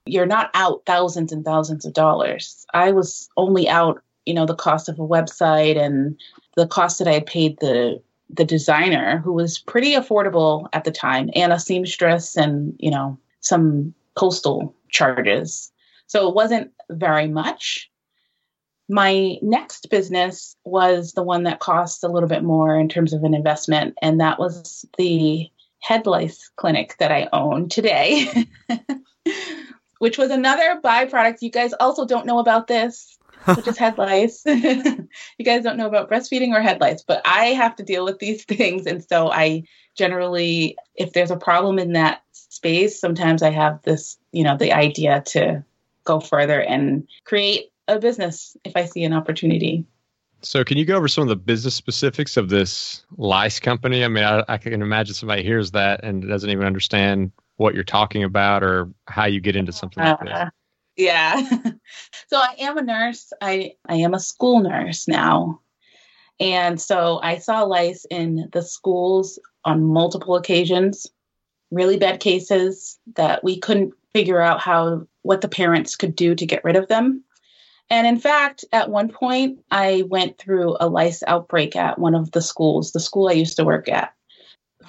[0.07, 2.67] you're not out thousands and thousands of dollars.
[2.73, 6.19] I was only out, you know, the cost of a website and
[6.57, 10.91] the cost that I had paid the the designer who was pretty affordable at the
[10.91, 15.71] time and a seamstress and you know some postal charges.
[16.07, 17.91] So it wasn't very much.
[18.89, 23.23] My next business was the one that cost a little bit more in terms of
[23.25, 28.47] an investment, and that was the head lice clinic that I own today,
[29.99, 31.41] which was another byproduct.
[31.41, 33.14] You guys also don't know about this,
[33.47, 34.43] which is head lice.
[34.47, 38.19] you guys don't know about breastfeeding or head lice, but I have to deal with
[38.19, 38.87] these things.
[38.87, 39.65] And so I
[39.97, 44.73] generally, if there's a problem in that space, sometimes I have this, you know, the
[44.73, 45.65] idea to
[46.05, 49.85] go further and create a business if I see an opportunity.
[50.43, 54.05] So, can you go over some of the business specifics of this lice company?
[54.05, 57.83] I mean, I, I, can imagine somebody hears that and doesn't even understand what you're
[57.83, 60.31] talking about or how you get into something like this.
[60.31, 60.51] Uh,
[60.97, 61.49] yeah.
[62.29, 63.33] so, I am a nurse.
[63.41, 65.61] I I am a school nurse now,
[66.41, 71.07] and so I saw lice in the schools on multiple occasions
[71.75, 76.47] really bad cases that we couldn't figure out how what the parents could do to
[76.47, 77.23] get rid of them.
[77.91, 82.31] And in fact, at one point, I went through a lice outbreak at one of
[82.31, 84.15] the schools, the school I used to work at.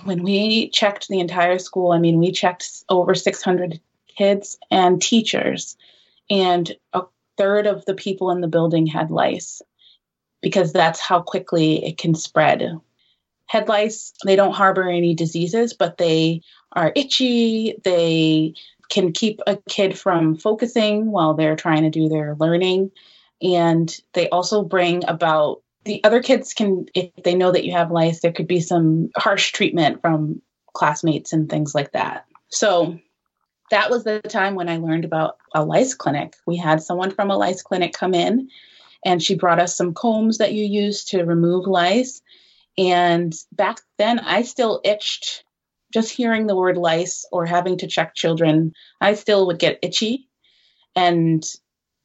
[0.03, 3.79] When we checked the entire school, I mean, we checked over 600
[4.17, 5.75] kids and teachers,
[6.29, 6.71] and
[7.37, 9.61] third of the people in the building had lice
[10.41, 12.79] because that's how quickly it can spread.
[13.47, 16.41] Head lice, they don't harbor any diseases, but they
[16.73, 17.75] are itchy.
[17.83, 18.53] They
[18.89, 22.91] can keep a kid from focusing while they're trying to do their learning.
[23.41, 27.91] And they also bring about the other kids can, if they know that you have
[27.91, 30.41] lice, there could be some harsh treatment from
[30.73, 32.25] classmates and things like that.
[32.49, 32.99] So
[33.71, 36.35] that was the time when I learned about a lice clinic.
[36.45, 38.49] We had someone from a lice clinic come in
[39.03, 42.21] and she brought us some combs that you use to remove lice.
[42.77, 45.43] And back then, I still itched
[45.93, 48.73] just hearing the word lice or having to check children.
[48.99, 50.27] I still would get itchy
[50.95, 51.43] and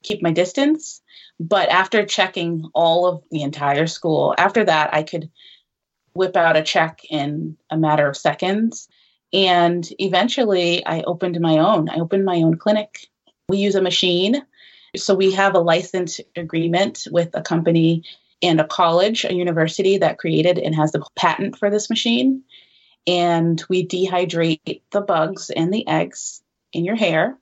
[0.02, 1.02] keep my distance.
[1.38, 5.30] But after checking all of the entire school, after that, I could
[6.12, 8.88] whip out a check in a matter of seconds
[9.32, 11.88] and eventually I opened my own.
[11.88, 13.08] I opened my own clinic.
[13.48, 14.42] We use a machine.
[14.96, 18.04] So we have a license agreement with a company
[18.42, 22.42] and a college, a university that created and has the patent for this machine.
[23.06, 27.38] And we dehydrate the bugs and the eggs in your hair.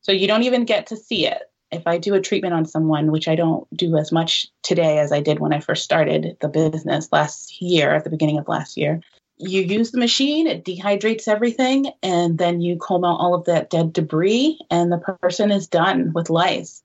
[0.00, 1.42] So you don't even get to see it.
[1.72, 5.10] If I do a treatment on someone, which I don't do as much today as
[5.12, 8.76] I did when I first started the business last year, at the beginning of last
[8.76, 9.00] year,
[9.38, 13.70] you use the machine, it dehydrates everything, and then you comb out all of that
[13.70, 16.82] dead debris, and the person is done with lice.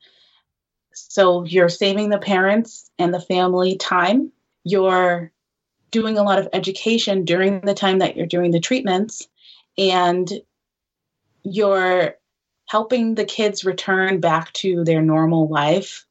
[0.93, 4.31] So you're saving the parents and the family time.
[4.63, 5.31] You're
[5.91, 9.27] doing a lot of education during the time that you're doing the treatments,
[9.77, 10.29] and
[11.43, 12.15] you're
[12.65, 16.05] helping the kids return back to their normal life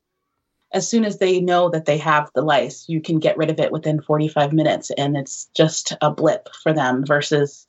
[0.72, 3.58] as soon as they know that they have the lice, you can get rid of
[3.58, 7.66] it within 45 minutes and it's just a blip for them versus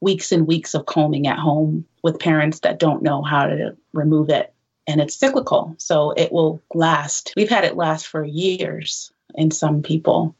[0.00, 4.28] weeks and weeks of combing at home with parents that don't know how to remove
[4.28, 4.52] it.
[4.86, 7.32] And it's cyclical, so it will last.
[7.36, 10.34] We've had it last for years in some people.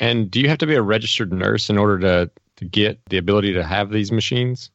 [0.00, 3.18] And do you have to be a registered nurse in order to, to get the
[3.18, 4.70] ability to have these machines?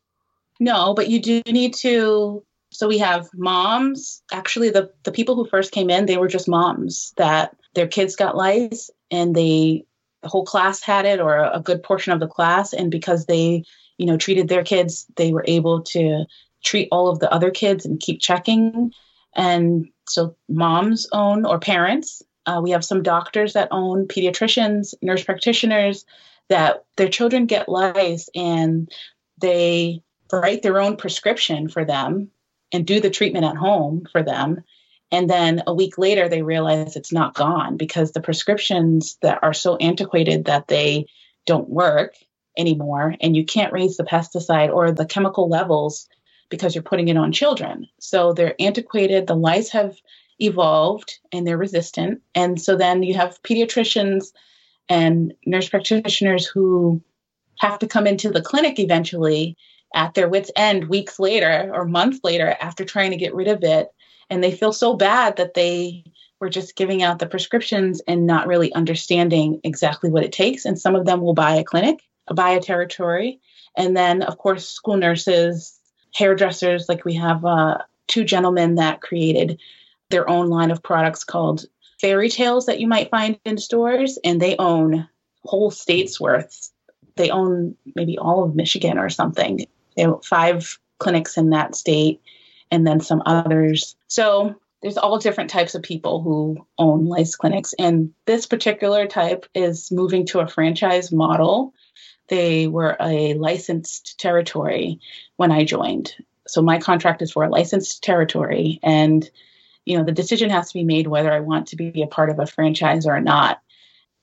[0.59, 4.21] No, but you do need to so we have moms.
[4.31, 8.15] Actually, the, the people who first came in, they were just moms that their kids
[8.15, 9.86] got lice and they
[10.21, 12.73] the whole class had it or a good portion of the class.
[12.73, 13.63] And because they,
[13.97, 16.25] you know, treated their kids, they were able to
[16.63, 18.93] treat all of the other kids and keep checking.
[19.36, 22.23] And so moms own or parents.
[22.45, 26.05] Uh, we have some doctors that own pediatricians, nurse practitioners
[26.47, 28.89] that their children get lice and
[29.39, 32.31] they write their own prescription for them
[32.73, 34.63] and do the treatment at home for them.
[35.12, 39.53] And then a week later, they realize it's not gone because the prescriptions that are
[39.53, 41.05] so antiquated that they
[41.45, 42.15] don't work
[42.57, 43.15] anymore.
[43.21, 46.07] And you can't raise the pesticide or the chemical levels
[46.49, 47.88] because you're putting it on children.
[47.99, 49.27] So they're antiquated.
[49.27, 49.95] The lice have
[50.39, 52.21] evolved and they're resistant.
[52.33, 54.31] And so then you have pediatricians
[54.89, 57.01] and nurse practitioners who
[57.59, 59.55] have to come into the clinic eventually
[59.93, 63.63] at their wits' end weeks later or months later after trying to get rid of
[63.63, 63.89] it.
[64.29, 66.03] And they feel so bad that they
[66.39, 70.65] were just giving out the prescriptions and not really understanding exactly what it takes.
[70.65, 72.01] And some of them will buy a clinic,
[72.34, 73.39] buy a territory.
[73.77, 75.79] And then, of course, school nurses,
[76.13, 77.77] hairdressers, like we have uh,
[78.08, 79.60] two gentlemen that created
[80.10, 81.65] their own line of products called
[82.01, 84.19] fairy tales that you might find in stores.
[84.23, 85.08] And they own
[85.45, 86.71] whole states worth.
[87.15, 89.65] They own maybe all of Michigan or something
[90.23, 92.21] five clinics in that state
[92.71, 93.95] and then some others.
[94.08, 97.73] So there's all different types of people who own lice clinics.
[97.79, 101.73] And this particular type is moving to a franchise model.
[102.27, 104.99] They were a licensed territory
[105.38, 106.13] when I joined.
[106.47, 108.79] So my contract is for a licensed territory.
[108.84, 109.29] And,
[109.86, 112.29] you know, the decision has to be made whether I want to be a part
[112.29, 113.62] of a franchise or not.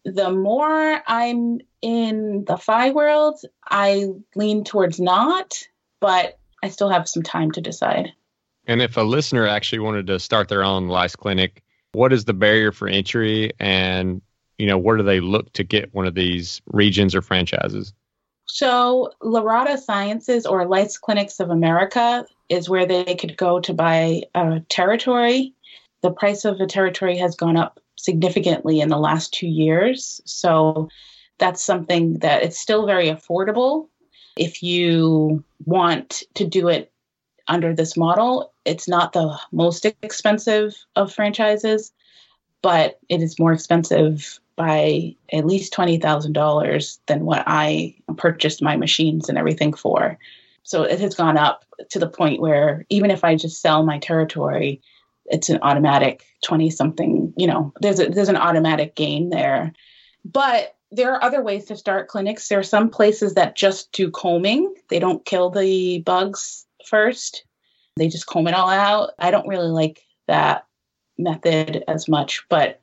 [0.05, 5.63] The more I'm in the FI world, I lean towards not,
[6.01, 8.13] but I still have some time to decide.
[8.67, 11.63] And if a listener actually wanted to start their own lice clinic,
[11.93, 14.23] what is the barrier for entry and
[14.59, 17.93] you know where do they look to get one of these regions or franchises?
[18.47, 24.23] So, Larada Sciences or Lice Clinics of America is where they could go to buy
[24.35, 25.55] a territory.
[26.03, 30.21] The price of a territory has gone up significantly in the last two years.
[30.25, 30.89] So,
[31.39, 33.89] that's something that it's still very affordable
[34.37, 36.93] if you want to do it
[37.49, 38.53] under this model.
[38.65, 41.93] It's not the most expensive of franchises,
[42.63, 49.29] but it is more expensive by at least $20,000 than what I purchased my machines
[49.29, 50.19] and everything for.
[50.63, 53.99] So it has gone up to the point where even if I just sell my
[53.99, 54.83] territory,
[55.31, 59.73] it's an automatic 20 something, you know, there's a, there's an automatic gain there.
[60.25, 62.49] But there are other ways to start clinics.
[62.49, 64.75] There are some places that just do combing.
[64.89, 67.45] They don't kill the bugs first.
[67.97, 69.11] They just comb it all out.
[69.19, 70.67] I don't really like that
[71.17, 72.81] method as much, but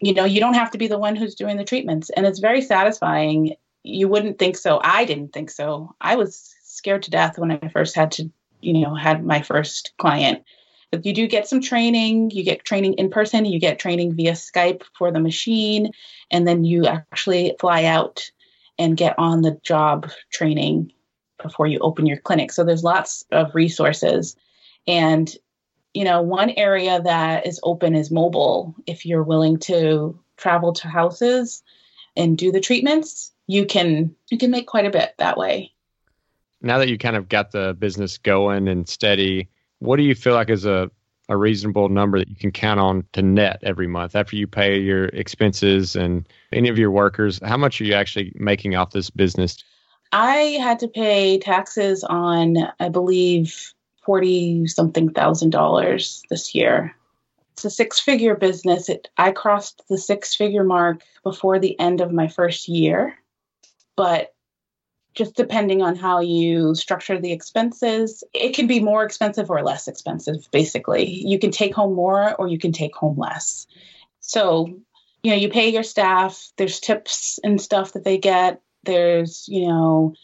[0.00, 2.40] you know, you don't have to be the one who's doing the treatments and it's
[2.40, 3.54] very satisfying.
[3.84, 4.80] You wouldn't think so.
[4.82, 5.94] I didn't think so.
[6.00, 9.92] I was scared to death when I first had to, you know, had my first
[9.98, 10.42] client.
[11.02, 12.30] You do get some training.
[12.30, 13.44] You get training in person.
[13.44, 15.92] You get training via Skype for the machine,
[16.30, 18.30] and then you actually fly out
[18.78, 20.92] and get on the job training
[21.42, 22.52] before you open your clinic.
[22.52, 24.36] So there's lots of resources,
[24.86, 25.34] and
[25.94, 28.74] you know, one area that is open is mobile.
[28.86, 31.62] If you're willing to travel to houses
[32.16, 35.72] and do the treatments, you can you can make quite a bit that way
[36.62, 39.48] now that you kind of got the business going and steady,
[39.82, 40.90] what do you feel like is a,
[41.28, 44.78] a reasonable number that you can count on to net every month after you pay
[44.78, 47.40] your expenses and any of your workers?
[47.42, 49.62] How much are you actually making off this business?
[50.12, 53.74] I had to pay taxes on, I believe,
[54.04, 56.94] 40 something thousand dollars this year.
[57.54, 58.88] It's a six figure business.
[58.88, 63.16] It, I crossed the six figure mark before the end of my first year,
[63.96, 64.32] but
[65.14, 68.24] just depending on how you structure the expenses.
[68.32, 71.08] It can be more expensive or less expensive, basically.
[71.08, 73.66] You can take home more or you can take home less.
[74.20, 74.66] So,
[75.22, 79.66] you know, you pay your staff, there's tips and stuff that they get, there's, you
[79.66, 80.14] know,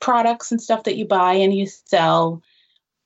[0.00, 2.42] products and stuff that you buy and you sell.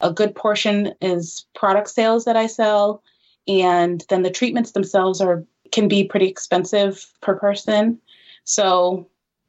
[0.01, 3.03] A good portion is product sales that I sell.
[3.47, 8.01] And then the treatments themselves are can be pretty expensive per person.
[8.45, 9.09] So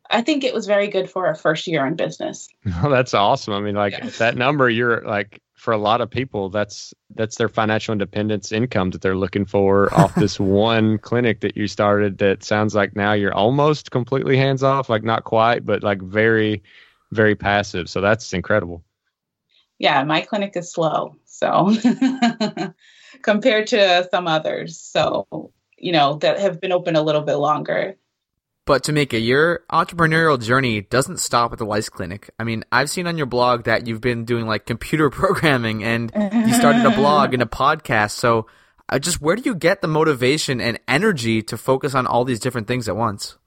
[0.10, 2.48] I think it was very good for our first year in business.
[2.82, 3.54] Well, that's awesome.
[3.54, 4.10] I mean, like yeah.
[4.20, 8.92] that number, you're like for a lot of people, that's that's their financial independence income
[8.92, 12.18] that they're looking for off this one clinic that you started.
[12.20, 16.64] That sounds like now you're almost completely hands off, like not quite, but like very,
[17.12, 17.90] very passive.
[17.90, 18.84] So that's incredible.
[19.78, 21.76] Yeah, my clinic is slow, so
[23.22, 24.80] compared to some others.
[24.80, 27.96] So you know that have been open a little bit longer
[28.70, 32.30] but to make Timika, your entrepreneurial journey doesn't stop at the lice clinic.
[32.38, 36.12] I mean, I've seen on your blog that you've been doing like computer programming and
[36.14, 38.12] you started a blog and a podcast.
[38.12, 38.46] So,
[38.88, 42.40] uh, just where do you get the motivation and energy to focus on all these
[42.40, 43.40] different things at once?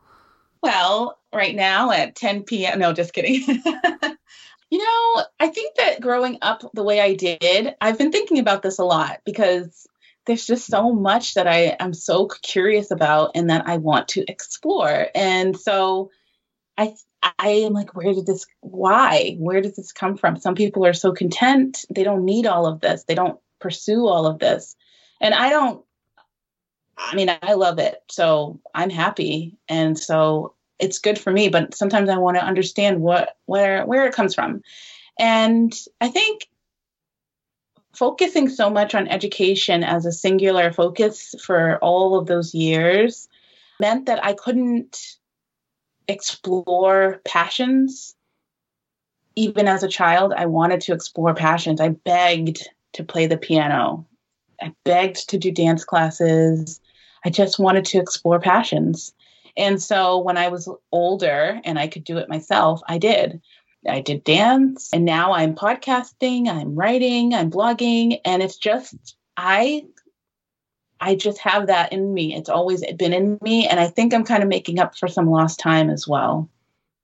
[0.60, 2.80] Well, right now at 10 p.m.
[2.80, 3.34] No, just kidding.
[4.70, 8.62] you know, I think that growing up the way I did, I've been thinking about
[8.62, 9.86] this a lot because
[10.26, 14.24] there's just so much that I am so curious about and that I want to
[14.28, 15.08] explore.
[15.14, 16.10] And so
[16.78, 16.94] I
[17.38, 19.36] I am like, where did this why?
[19.38, 20.36] Where does this come from?
[20.36, 23.04] Some people are so content, they don't need all of this.
[23.04, 24.76] They don't pursue all of this.
[25.20, 25.84] And I don't
[26.98, 28.00] I mean, I love it.
[28.10, 29.56] So I'm happy.
[29.68, 34.06] And so it's good for me, but sometimes I want to understand what where where
[34.06, 34.62] it comes from.
[35.18, 36.46] And I think
[37.95, 43.28] focusing so much on education as a singular focus for all of those years
[43.80, 45.16] meant that I couldn't
[46.09, 48.14] explore passions.
[49.34, 51.80] Even as a child, I wanted to explore passions.
[51.80, 54.07] I begged to play the piano.
[54.61, 56.80] I begged to do dance classes.
[57.24, 59.14] I just wanted to explore passions.
[59.57, 63.40] And so when I was older and I could do it myself, I did.
[63.88, 69.84] I did dance and now I'm podcasting, I'm writing, I'm blogging and it's just I
[71.00, 72.34] I just have that in me.
[72.34, 75.28] It's always been in me and I think I'm kind of making up for some
[75.28, 76.48] lost time as well.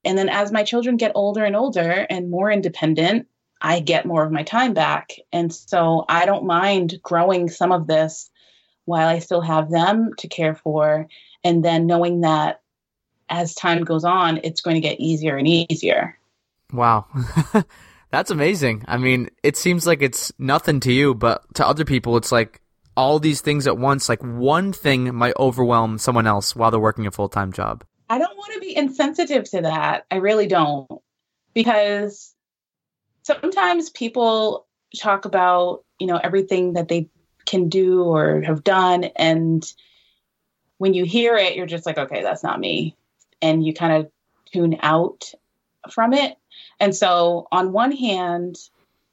[0.04, 3.26] And then as my children get older and older and more independent,
[3.60, 5.16] I get more of my time back.
[5.32, 8.30] And so I don't mind growing some of this
[8.84, 11.08] while I still have them to care for
[11.42, 12.62] and then knowing that
[13.28, 16.17] as time goes on, it's going to get easier and easier.
[16.72, 17.06] Wow.
[18.10, 18.84] That's amazing.
[18.88, 22.60] I mean, it seems like it's nothing to you, but to other people, it's like
[22.96, 24.08] all these things at once.
[24.08, 27.84] Like one thing might overwhelm someone else while they're working a full time job.
[28.10, 30.06] I don't want to be insensitive to that.
[30.10, 30.90] I really don't.
[31.52, 32.34] Because
[33.22, 34.66] sometimes people
[34.98, 37.08] talk about, you know, everything that they
[37.44, 39.04] can do or have done.
[39.16, 39.64] And
[40.78, 42.96] when you hear it, you're just like, okay, that's not me.
[43.42, 44.10] And you kind of
[44.52, 45.32] tune out
[45.90, 46.36] from it.
[46.80, 48.56] And so, on one hand,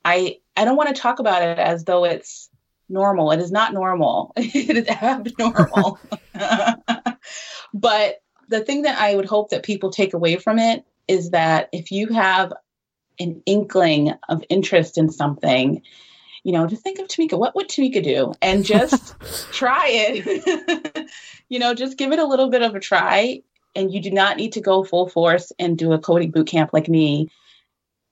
[0.04, 2.50] I I don't want to talk about it as though it's
[2.90, 3.32] normal.
[3.32, 4.34] It is not normal.
[4.38, 6.00] it is abnormal.
[7.74, 11.70] but the thing that I would hope that people take away from it is that
[11.72, 12.54] if you have
[13.20, 15.82] an inkling of interest in something,
[16.44, 17.38] you know, just think of Timika.
[17.40, 18.34] What would Timika do?
[18.42, 19.20] And just
[19.52, 21.10] try it.
[21.50, 23.42] you know, just give it a little bit of a try.
[23.76, 26.70] And you do not need to go full force and do a coding boot camp
[26.72, 27.30] like me.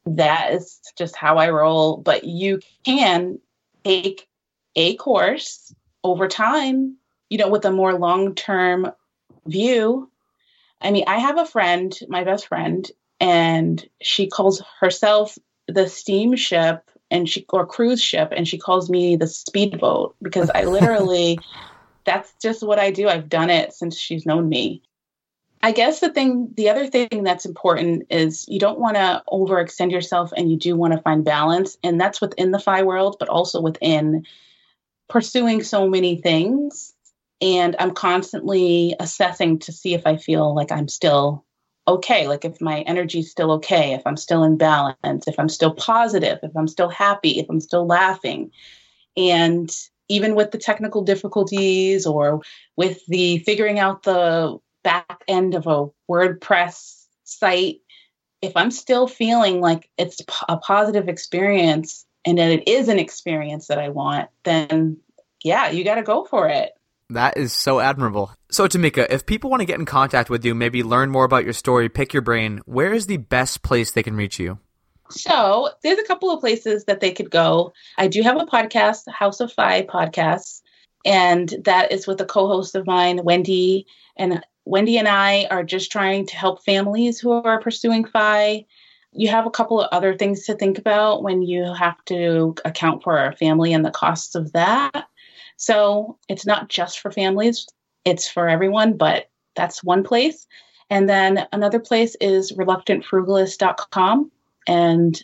[0.06, 1.98] That is just how I roll.
[1.98, 3.40] But you can
[3.84, 4.28] take
[4.76, 5.74] a course
[6.04, 6.98] over time,
[7.30, 8.92] you know, with a more long term
[9.46, 10.10] view.
[10.82, 12.90] I mean, I have a friend, my best friend,
[13.20, 15.38] and she calls herself
[15.68, 20.66] the steamship and she or cruise ship and she calls me the speedboat because I
[20.66, 21.40] literally
[22.06, 23.08] that's just what I do.
[23.08, 24.82] I've done it since she's known me.
[25.64, 29.92] I guess the thing the other thing that's important is you don't want to overextend
[29.92, 33.30] yourself and you do want to find balance and that's within the FI world but
[33.30, 34.26] also within
[35.08, 36.94] pursuing so many things
[37.42, 41.46] and I'm constantly assessing to see if I feel like I'm still
[41.88, 45.74] okay, like if my energy's still okay, if I'm still in balance, if I'm still
[45.74, 48.52] positive, if I'm still happy, if I'm still laughing.
[49.18, 49.70] And
[50.08, 52.42] even with the technical difficulties or
[52.78, 57.82] with the figuring out the back end of a WordPress site,
[58.42, 63.68] if I'm still feeling like it's a positive experience and that it is an experience
[63.68, 64.98] that I want, then
[65.44, 66.74] yeah, you got to go for it.
[67.10, 68.32] That is so admirable.
[68.50, 71.44] So, Timika, if people want to get in contact with you, maybe learn more about
[71.44, 74.58] your story, pick your brain, where is the best place they can reach you?
[75.10, 77.74] So, there's a couple of places that they could go.
[77.98, 80.62] I do have a podcast, House of FI podcast,
[81.06, 83.86] and that is with a co host of mine, Wendy.
[84.16, 88.66] And Wendy and I are just trying to help families who are pursuing FI.
[89.12, 93.04] You have a couple of other things to think about when you have to account
[93.04, 95.08] for a family and the costs of that.
[95.58, 97.68] So it's not just for families,
[98.06, 100.48] it's for everyone, but that's one place.
[100.90, 104.32] And then another place is reluctantfrugalist.com.
[104.68, 105.24] And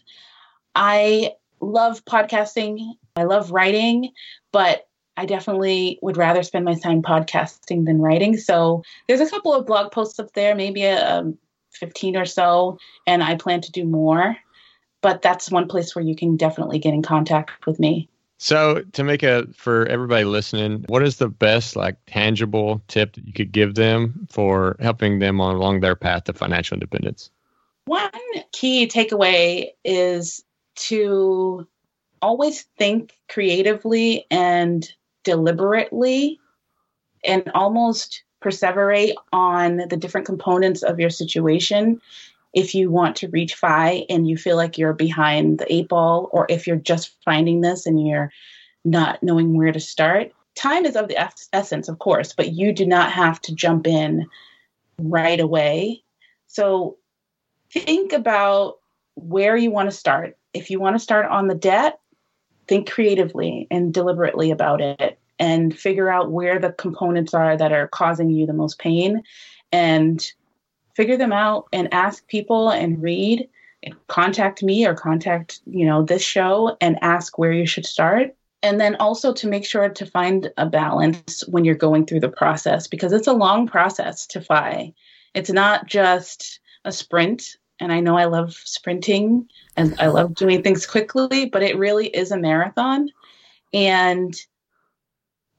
[0.75, 4.11] I love podcasting, I love writing,
[4.51, 4.88] but
[5.19, 8.37] I definitely would rather spend my time podcasting than writing.
[8.37, 11.37] So there's a couple of blog posts up there, maybe a, um,
[11.71, 14.37] 15 or so, and I plan to do more.
[15.01, 18.07] But that's one place where you can definitely get in contact with me.
[18.37, 23.51] So, Timika for everybody listening, what is the best like tangible tip that you could
[23.51, 27.29] give them for helping them on, along their path to financial independence?
[27.87, 28.09] One
[28.53, 30.45] key takeaway is
[30.75, 31.67] to
[32.21, 34.89] always think creatively and
[35.29, 36.39] deliberately
[37.23, 42.01] and almost perseverate on the different components of your situation
[42.53, 46.29] if you want to reach FI and you feel like you're behind the eight ball,
[46.31, 48.31] or if you're just finding this and you're
[48.83, 50.31] not knowing where to start.
[50.55, 54.25] Time is of the essence, of course, but you do not have to jump in
[54.99, 56.01] right away.
[56.47, 56.97] So
[57.71, 58.79] think about
[59.13, 60.35] where you want to start.
[60.55, 61.99] If you want to start on the debt,
[62.69, 67.87] think creatively and deliberately about it and figure out where the components are that are
[67.87, 69.23] causing you the most pain
[69.71, 70.31] and
[70.95, 73.49] figure them out and ask people and read
[73.83, 78.35] and contact me or contact you know this show and ask where you should start
[78.61, 82.29] and then also to make sure to find a balance when you're going through the
[82.29, 84.93] process because it's a long process to FI.
[85.33, 87.57] It's not just a sprint.
[87.79, 92.07] And I know I love sprinting and I love doing things quickly, but it really
[92.07, 93.09] is a marathon.
[93.73, 94.35] And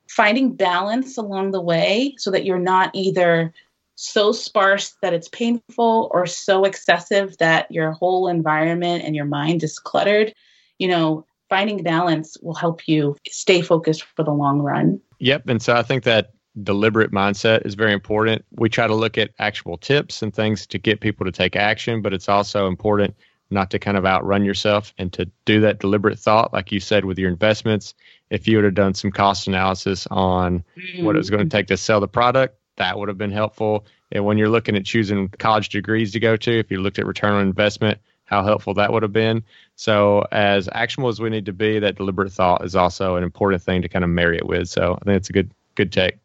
[0.08, 3.54] finding balance along the way so that you're not either
[3.94, 9.62] so sparse that it's painful or so excessive that your whole environment and your mind
[9.62, 10.34] is cluttered,
[10.78, 15.00] you know, finding balance will help you stay focused for the long run.
[15.18, 15.48] Yep.
[15.48, 16.32] And so I think that
[16.62, 18.44] deliberate mindset is very important.
[18.52, 22.02] We try to look at actual tips and things to get people to take action,
[22.02, 23.14] but it's also important
[23.50, 27.04] not to kind of outrun yourself and to do that deliberate thought, like you said,
[27.04, 27.94] with your investments.
[28.30, 31.04] If you would have done some cost analysis on mm-hmm.
[31.04, 33.86] what it was going to take to sell the product, that would have been helpful.
[34.12, 37.06] And when you're looking at choosing college degrees to go to, if you looked at
[37.06, 39.42] return on investment, how helpful that would have been.
[39.74, 43.62] So, as actionable as we need to be, that deliberate thought is also an important
[43.62, 44.68] thing to kind of marry it with.
[44.68, 46.18] So, I think it's a good good take.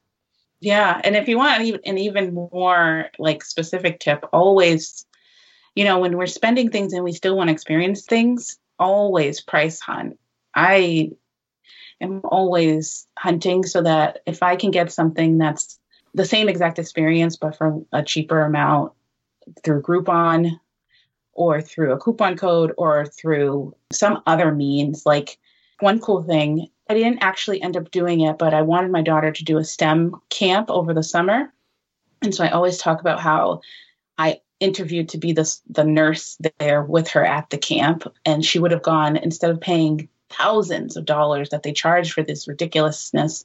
[0.66, 5.06] Yeah, and if you want an even more like specific tip, always,
[5.76, 9.80] you know, when we're spending things and we still want to experience things, always price
[9.80, 10.18] hunt.
[10.56, 11.12] I
[12.02, 15.80] am always hunting so that if I can get something that's
[16.16, 18.92] the same exact experience, but for a cheaper amount
[19.64, 20.60] through Groupon
[21.34, 25.06] or through a coupon code or through some other means.
[25.06, 25.38] Like
[25.80, 29.32] one cool thing, I didn't actually end up doing it, but I wanted my daughter
[29.32, 31.52] to do a STEM camp over the summer.
[32.22, 33.62] And so I always talk about how
[34.18, 38.04] I interviewed to be the, the nurse there with her at the camp.
[38.26, 42.24] And she would have gone, instead of paying thousands of dollars that they charge for
[42.24, 43.44] this ridiculousness,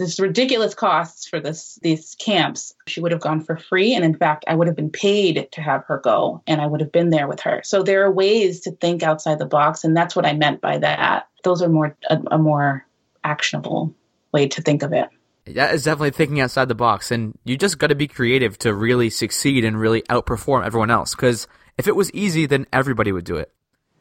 [0.00, 3.94] this ridiculous costs for this these camps she would have gone for free.
[3.94, 6.80] And in fact i would have been paid to have her go and i would
[6.80, 7.60] have been there with her.
[7.64, 9.84] So there are ways to think outside the box.
[9.84, 11.28] And that's what i meant by that.
[11.44, 12.86] Those are more a, a more
[13.22, 13.94] actionable
[14.32, 15.08] way to think of it.
[15.46, 17.10] That is definitely thinking outside the box.
[17.10, 21.14] And you just got to be creative to really succeed and really outperform everyone else.
[21.14, 23.52] Because if it was easy then everybody would do it.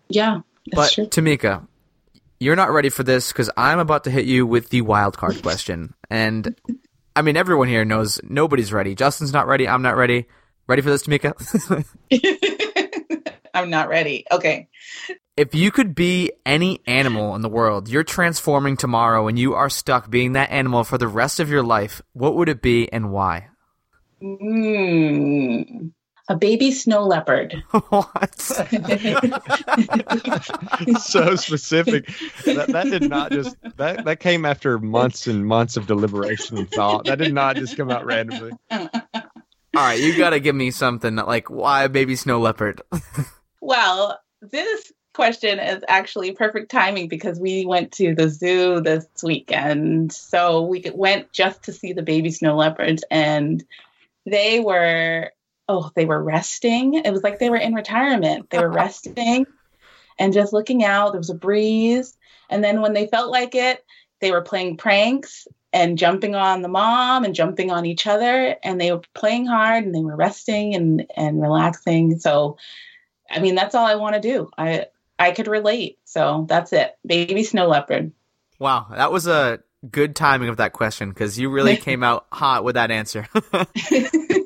[0.09, 0.41] Yeah
[0.71, 1.07] but true.
[1.07, 1.67] Timika
[2.39, 5.41] you're not ready for this because I'm about to hit you with the wild card
[5.41, 5.93] question.
[6.09, 6.55] And
[7.15, 8.95] I mean, everyone here knows nobody's ready.
[8.95, 9.67] Justin's not ready.
[9.67, 10.27] I'm not ready.
[10.67, 11.33] Ready for this, Timika?
[13.53, 14.25] I'm not ready.
[14.31, 14.69] Okay.
[15.35, 19.69] If you could be any animal in the world, you're transforming tomorrow and you are
[19.69, 23.11] stuck being that animal for the rest of your life, what would it be and
[23.11, 23.47] why?
[24.21, 25.91] Mm,
[26.30, 27.63] a baby snow leopard.
[27.89, 28.39] what?
[31.01, 32.07] so specific.
[32.45, 36.71] That, that did not just that that came after months and months of deliberation and
[36.71, 37.05] thought.
[37.05, 38.51] That did not just come out randomly.
[38.71, 42.82] All right, you got to give me something like why a baby snow leopard?
[43.61, 50.11] well, this question is actually perfect timing because we went to the zoo this weekend.
[50.11, 53.63] So we went just to see the baby snow leopards and
[54.25, 55.32] they were
[55.70, 56.95] oh, they were resting.
[56.95, 58.49] It was like they were in retirement.
[58.49, 58.76] They were uh-huh.
[58.76, 59.45] resting
[60.17, 61.13] and just looking out.
[61.13, 62.17] There was a breeze.
[62.49, 63.86] And then when they felt like it,
[64.20, 68.55] they were playing pranks and jumping on the mom and jumping on each other.
[68.63, 72.20] And they were playing hard and they were resting and, and relaxing.
[72.20, 72.57] So,
[73.30, 74.49] I mean, that's all I want to do.
[74.57, 74.88] I,
[75.20, 75.99] I could relate.
[76.03, 76.97] So that's it.
[77.05, 78.11] Baby snow leopard.
[78.57, 78.88] Wow.
[78.89, 79.59] That was a
[79.89, 83.28] good timing of that question because you really came out hot with that answer.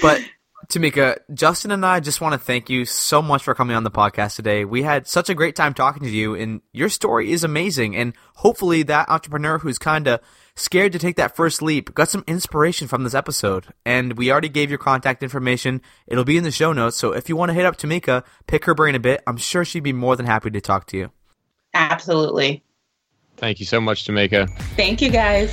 [0.00, 0.22] But
[0.68, 3.90] Timika, Justin and I just want to thank you so much for coming on the
[3.90, 4.64] podcast today.
[4.64, 7.96] We had such a great time talking to you, and your story is amazing.
[7.96, 10.20] And hopefully, that entrepreneur who's kind of
[10.54, 13.66] scared to take that first leap got some inspiration from this episode.
[13.84, 15.82] And we already gave your contact information.
[16.06, 16.96] It'll be in the show notes.
[16.96, 19.64] So if you want to hit up Timika, pick her brain a bit, I'm sure
[19.64, 21.10] she'd be more than happy to talk to you.
[21.74, 22.62] Absolutely.
[23.36, 24.48] Thank you so much, Timika.
[24.76, 25.52] Thank you, guys.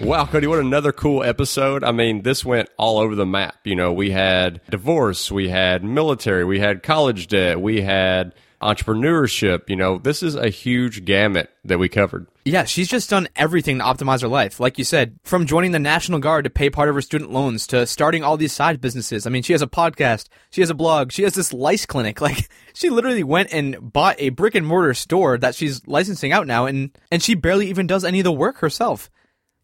[0.00, 1.82] Wow, Cody, what another cool episode.
[1.82, 3.56] I mean, this went all over the map.
[3.64, 9.68] You know, we had divorce, we had military, we had college debt, we had entrepreneurship.
[9.68, 12.26] You know, this is a huge gamut that we covered.
[12.44, 14.60] Yeah, she's just done everything to optimize her life.
[14.60, 17.66] Like you said, from joining the National Guard to pay part of her student loans
[17.68, 19.26] to starting all these side businesses.
[19.26, 22.20] I mean, she has a podcast, she has a blog, she has this lice clinic.
[22.26, 26.46] Like, she literally went and bought a brick and mortar store that she's licensing out
[26.46, 29.10] now, and, and she barely even does any of the work herself.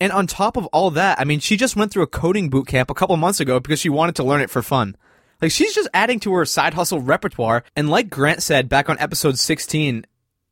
[0.03, 2.67] And on top of all that, I mean, she just went through a coding boot
[2.67, 4.97] camp a couple months ago because she wanted to learn it for fun.
[5.41, 7.63] Like, she's just adding to her side hustle repertoire.
[7.77, 10.05] And like Grant said back on episode 16,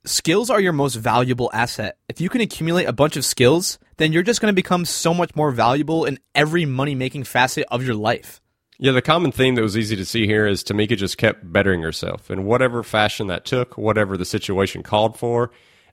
[0.05, 1.99] skills are your most valuable asset.
[2.09, 5.13] If you can accumulate a bunch of skills, then you're just going to become so
[5.13, 8.41] much more valuable in every money making facet of your life.
[8.79, 11.83] Yeah, the common theme that was easy to see here is Timika just kept bettering
[11.83, 15.51] herself in whatever fashion that took, whatever the situation called for.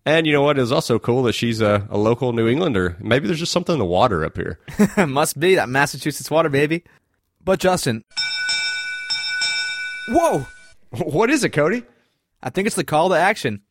[0.08, 0.58] And you know what?
[0.58, 2.96] It's also cool that she's a, a, local New Englander.
[3.02, 4.58] Maybe there's just something in the water up here.
[5.06, 6.86] Must be that Massachusetts water, baby.
[7.44, 8.06] But Justin.
[10.08, 10.46] Whoa!
[10.92, 11.84] What is it, Cody?
[12.42, 13.62] I think it's the call to action.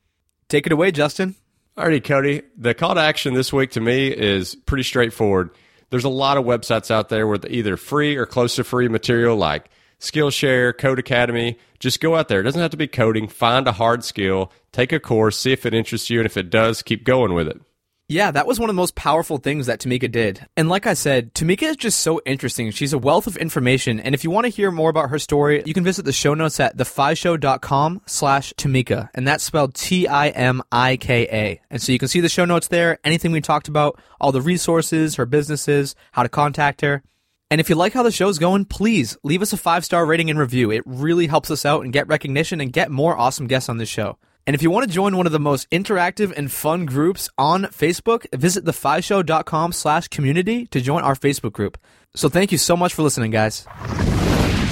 [0.50, 1.34] Take it away, Justin.
[1.78, 2.42] Alrighty, Cody.
[2.58, 5.48] The call to action this week to me is pretty straightforward.
[5.88, 9.38] There's a lot of websites out there with either free or close to free material
[9.38, 9.70] like
[10.00, 11.56] Skillshare, Codecademy.
[11.78, 12.40] Just go out there.
[12.40, 13.28] It doesn't have to be coding.
[13.28, 16.50] Find a hard skill, take a course, see if it interests you, and if it
[16.50, 17.60] does, keep going with it.
[18.08, 20.46] Yeah, that was one of the most powerful things that Timika did.
[20.56, 22.70] And like I said, Timika is just so interesting.
[22.70, 23.98] She's a wealth of information.
[23.98, 26.32] And if you want to hear more about her story, you can visit the show
[26.32, 29.10] notes at thefishow.com slash Timika.
[29.12, 31.60] And that's spelled T-I-M-I-K-A.
[31.68, 34.40] And so you can see the show notes there, anything we talked about, all the
[34.40, 37.02] resources, her businesses, how to contact her.
[37.50, 40.30] And if you like how the show's going, please leave us a five star rating
[40.30, 40.70] and review.
[40.70, 43.88] It really helps us out and get recognition and get more awesome guests on this
[43.88, 44.18] show.
[44.46, 47.64] And if you want to join one of the most interactive and fun groups on
[47.64, 51.78] Facebook, visit thefishow.com slash community to join our Facebook group.
[52.14, 53.66] So thank you so much for listening, guys.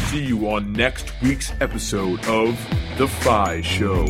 [0.06, 2.56] See you on next week's episode of
[2.98, 4.06] The FI Show.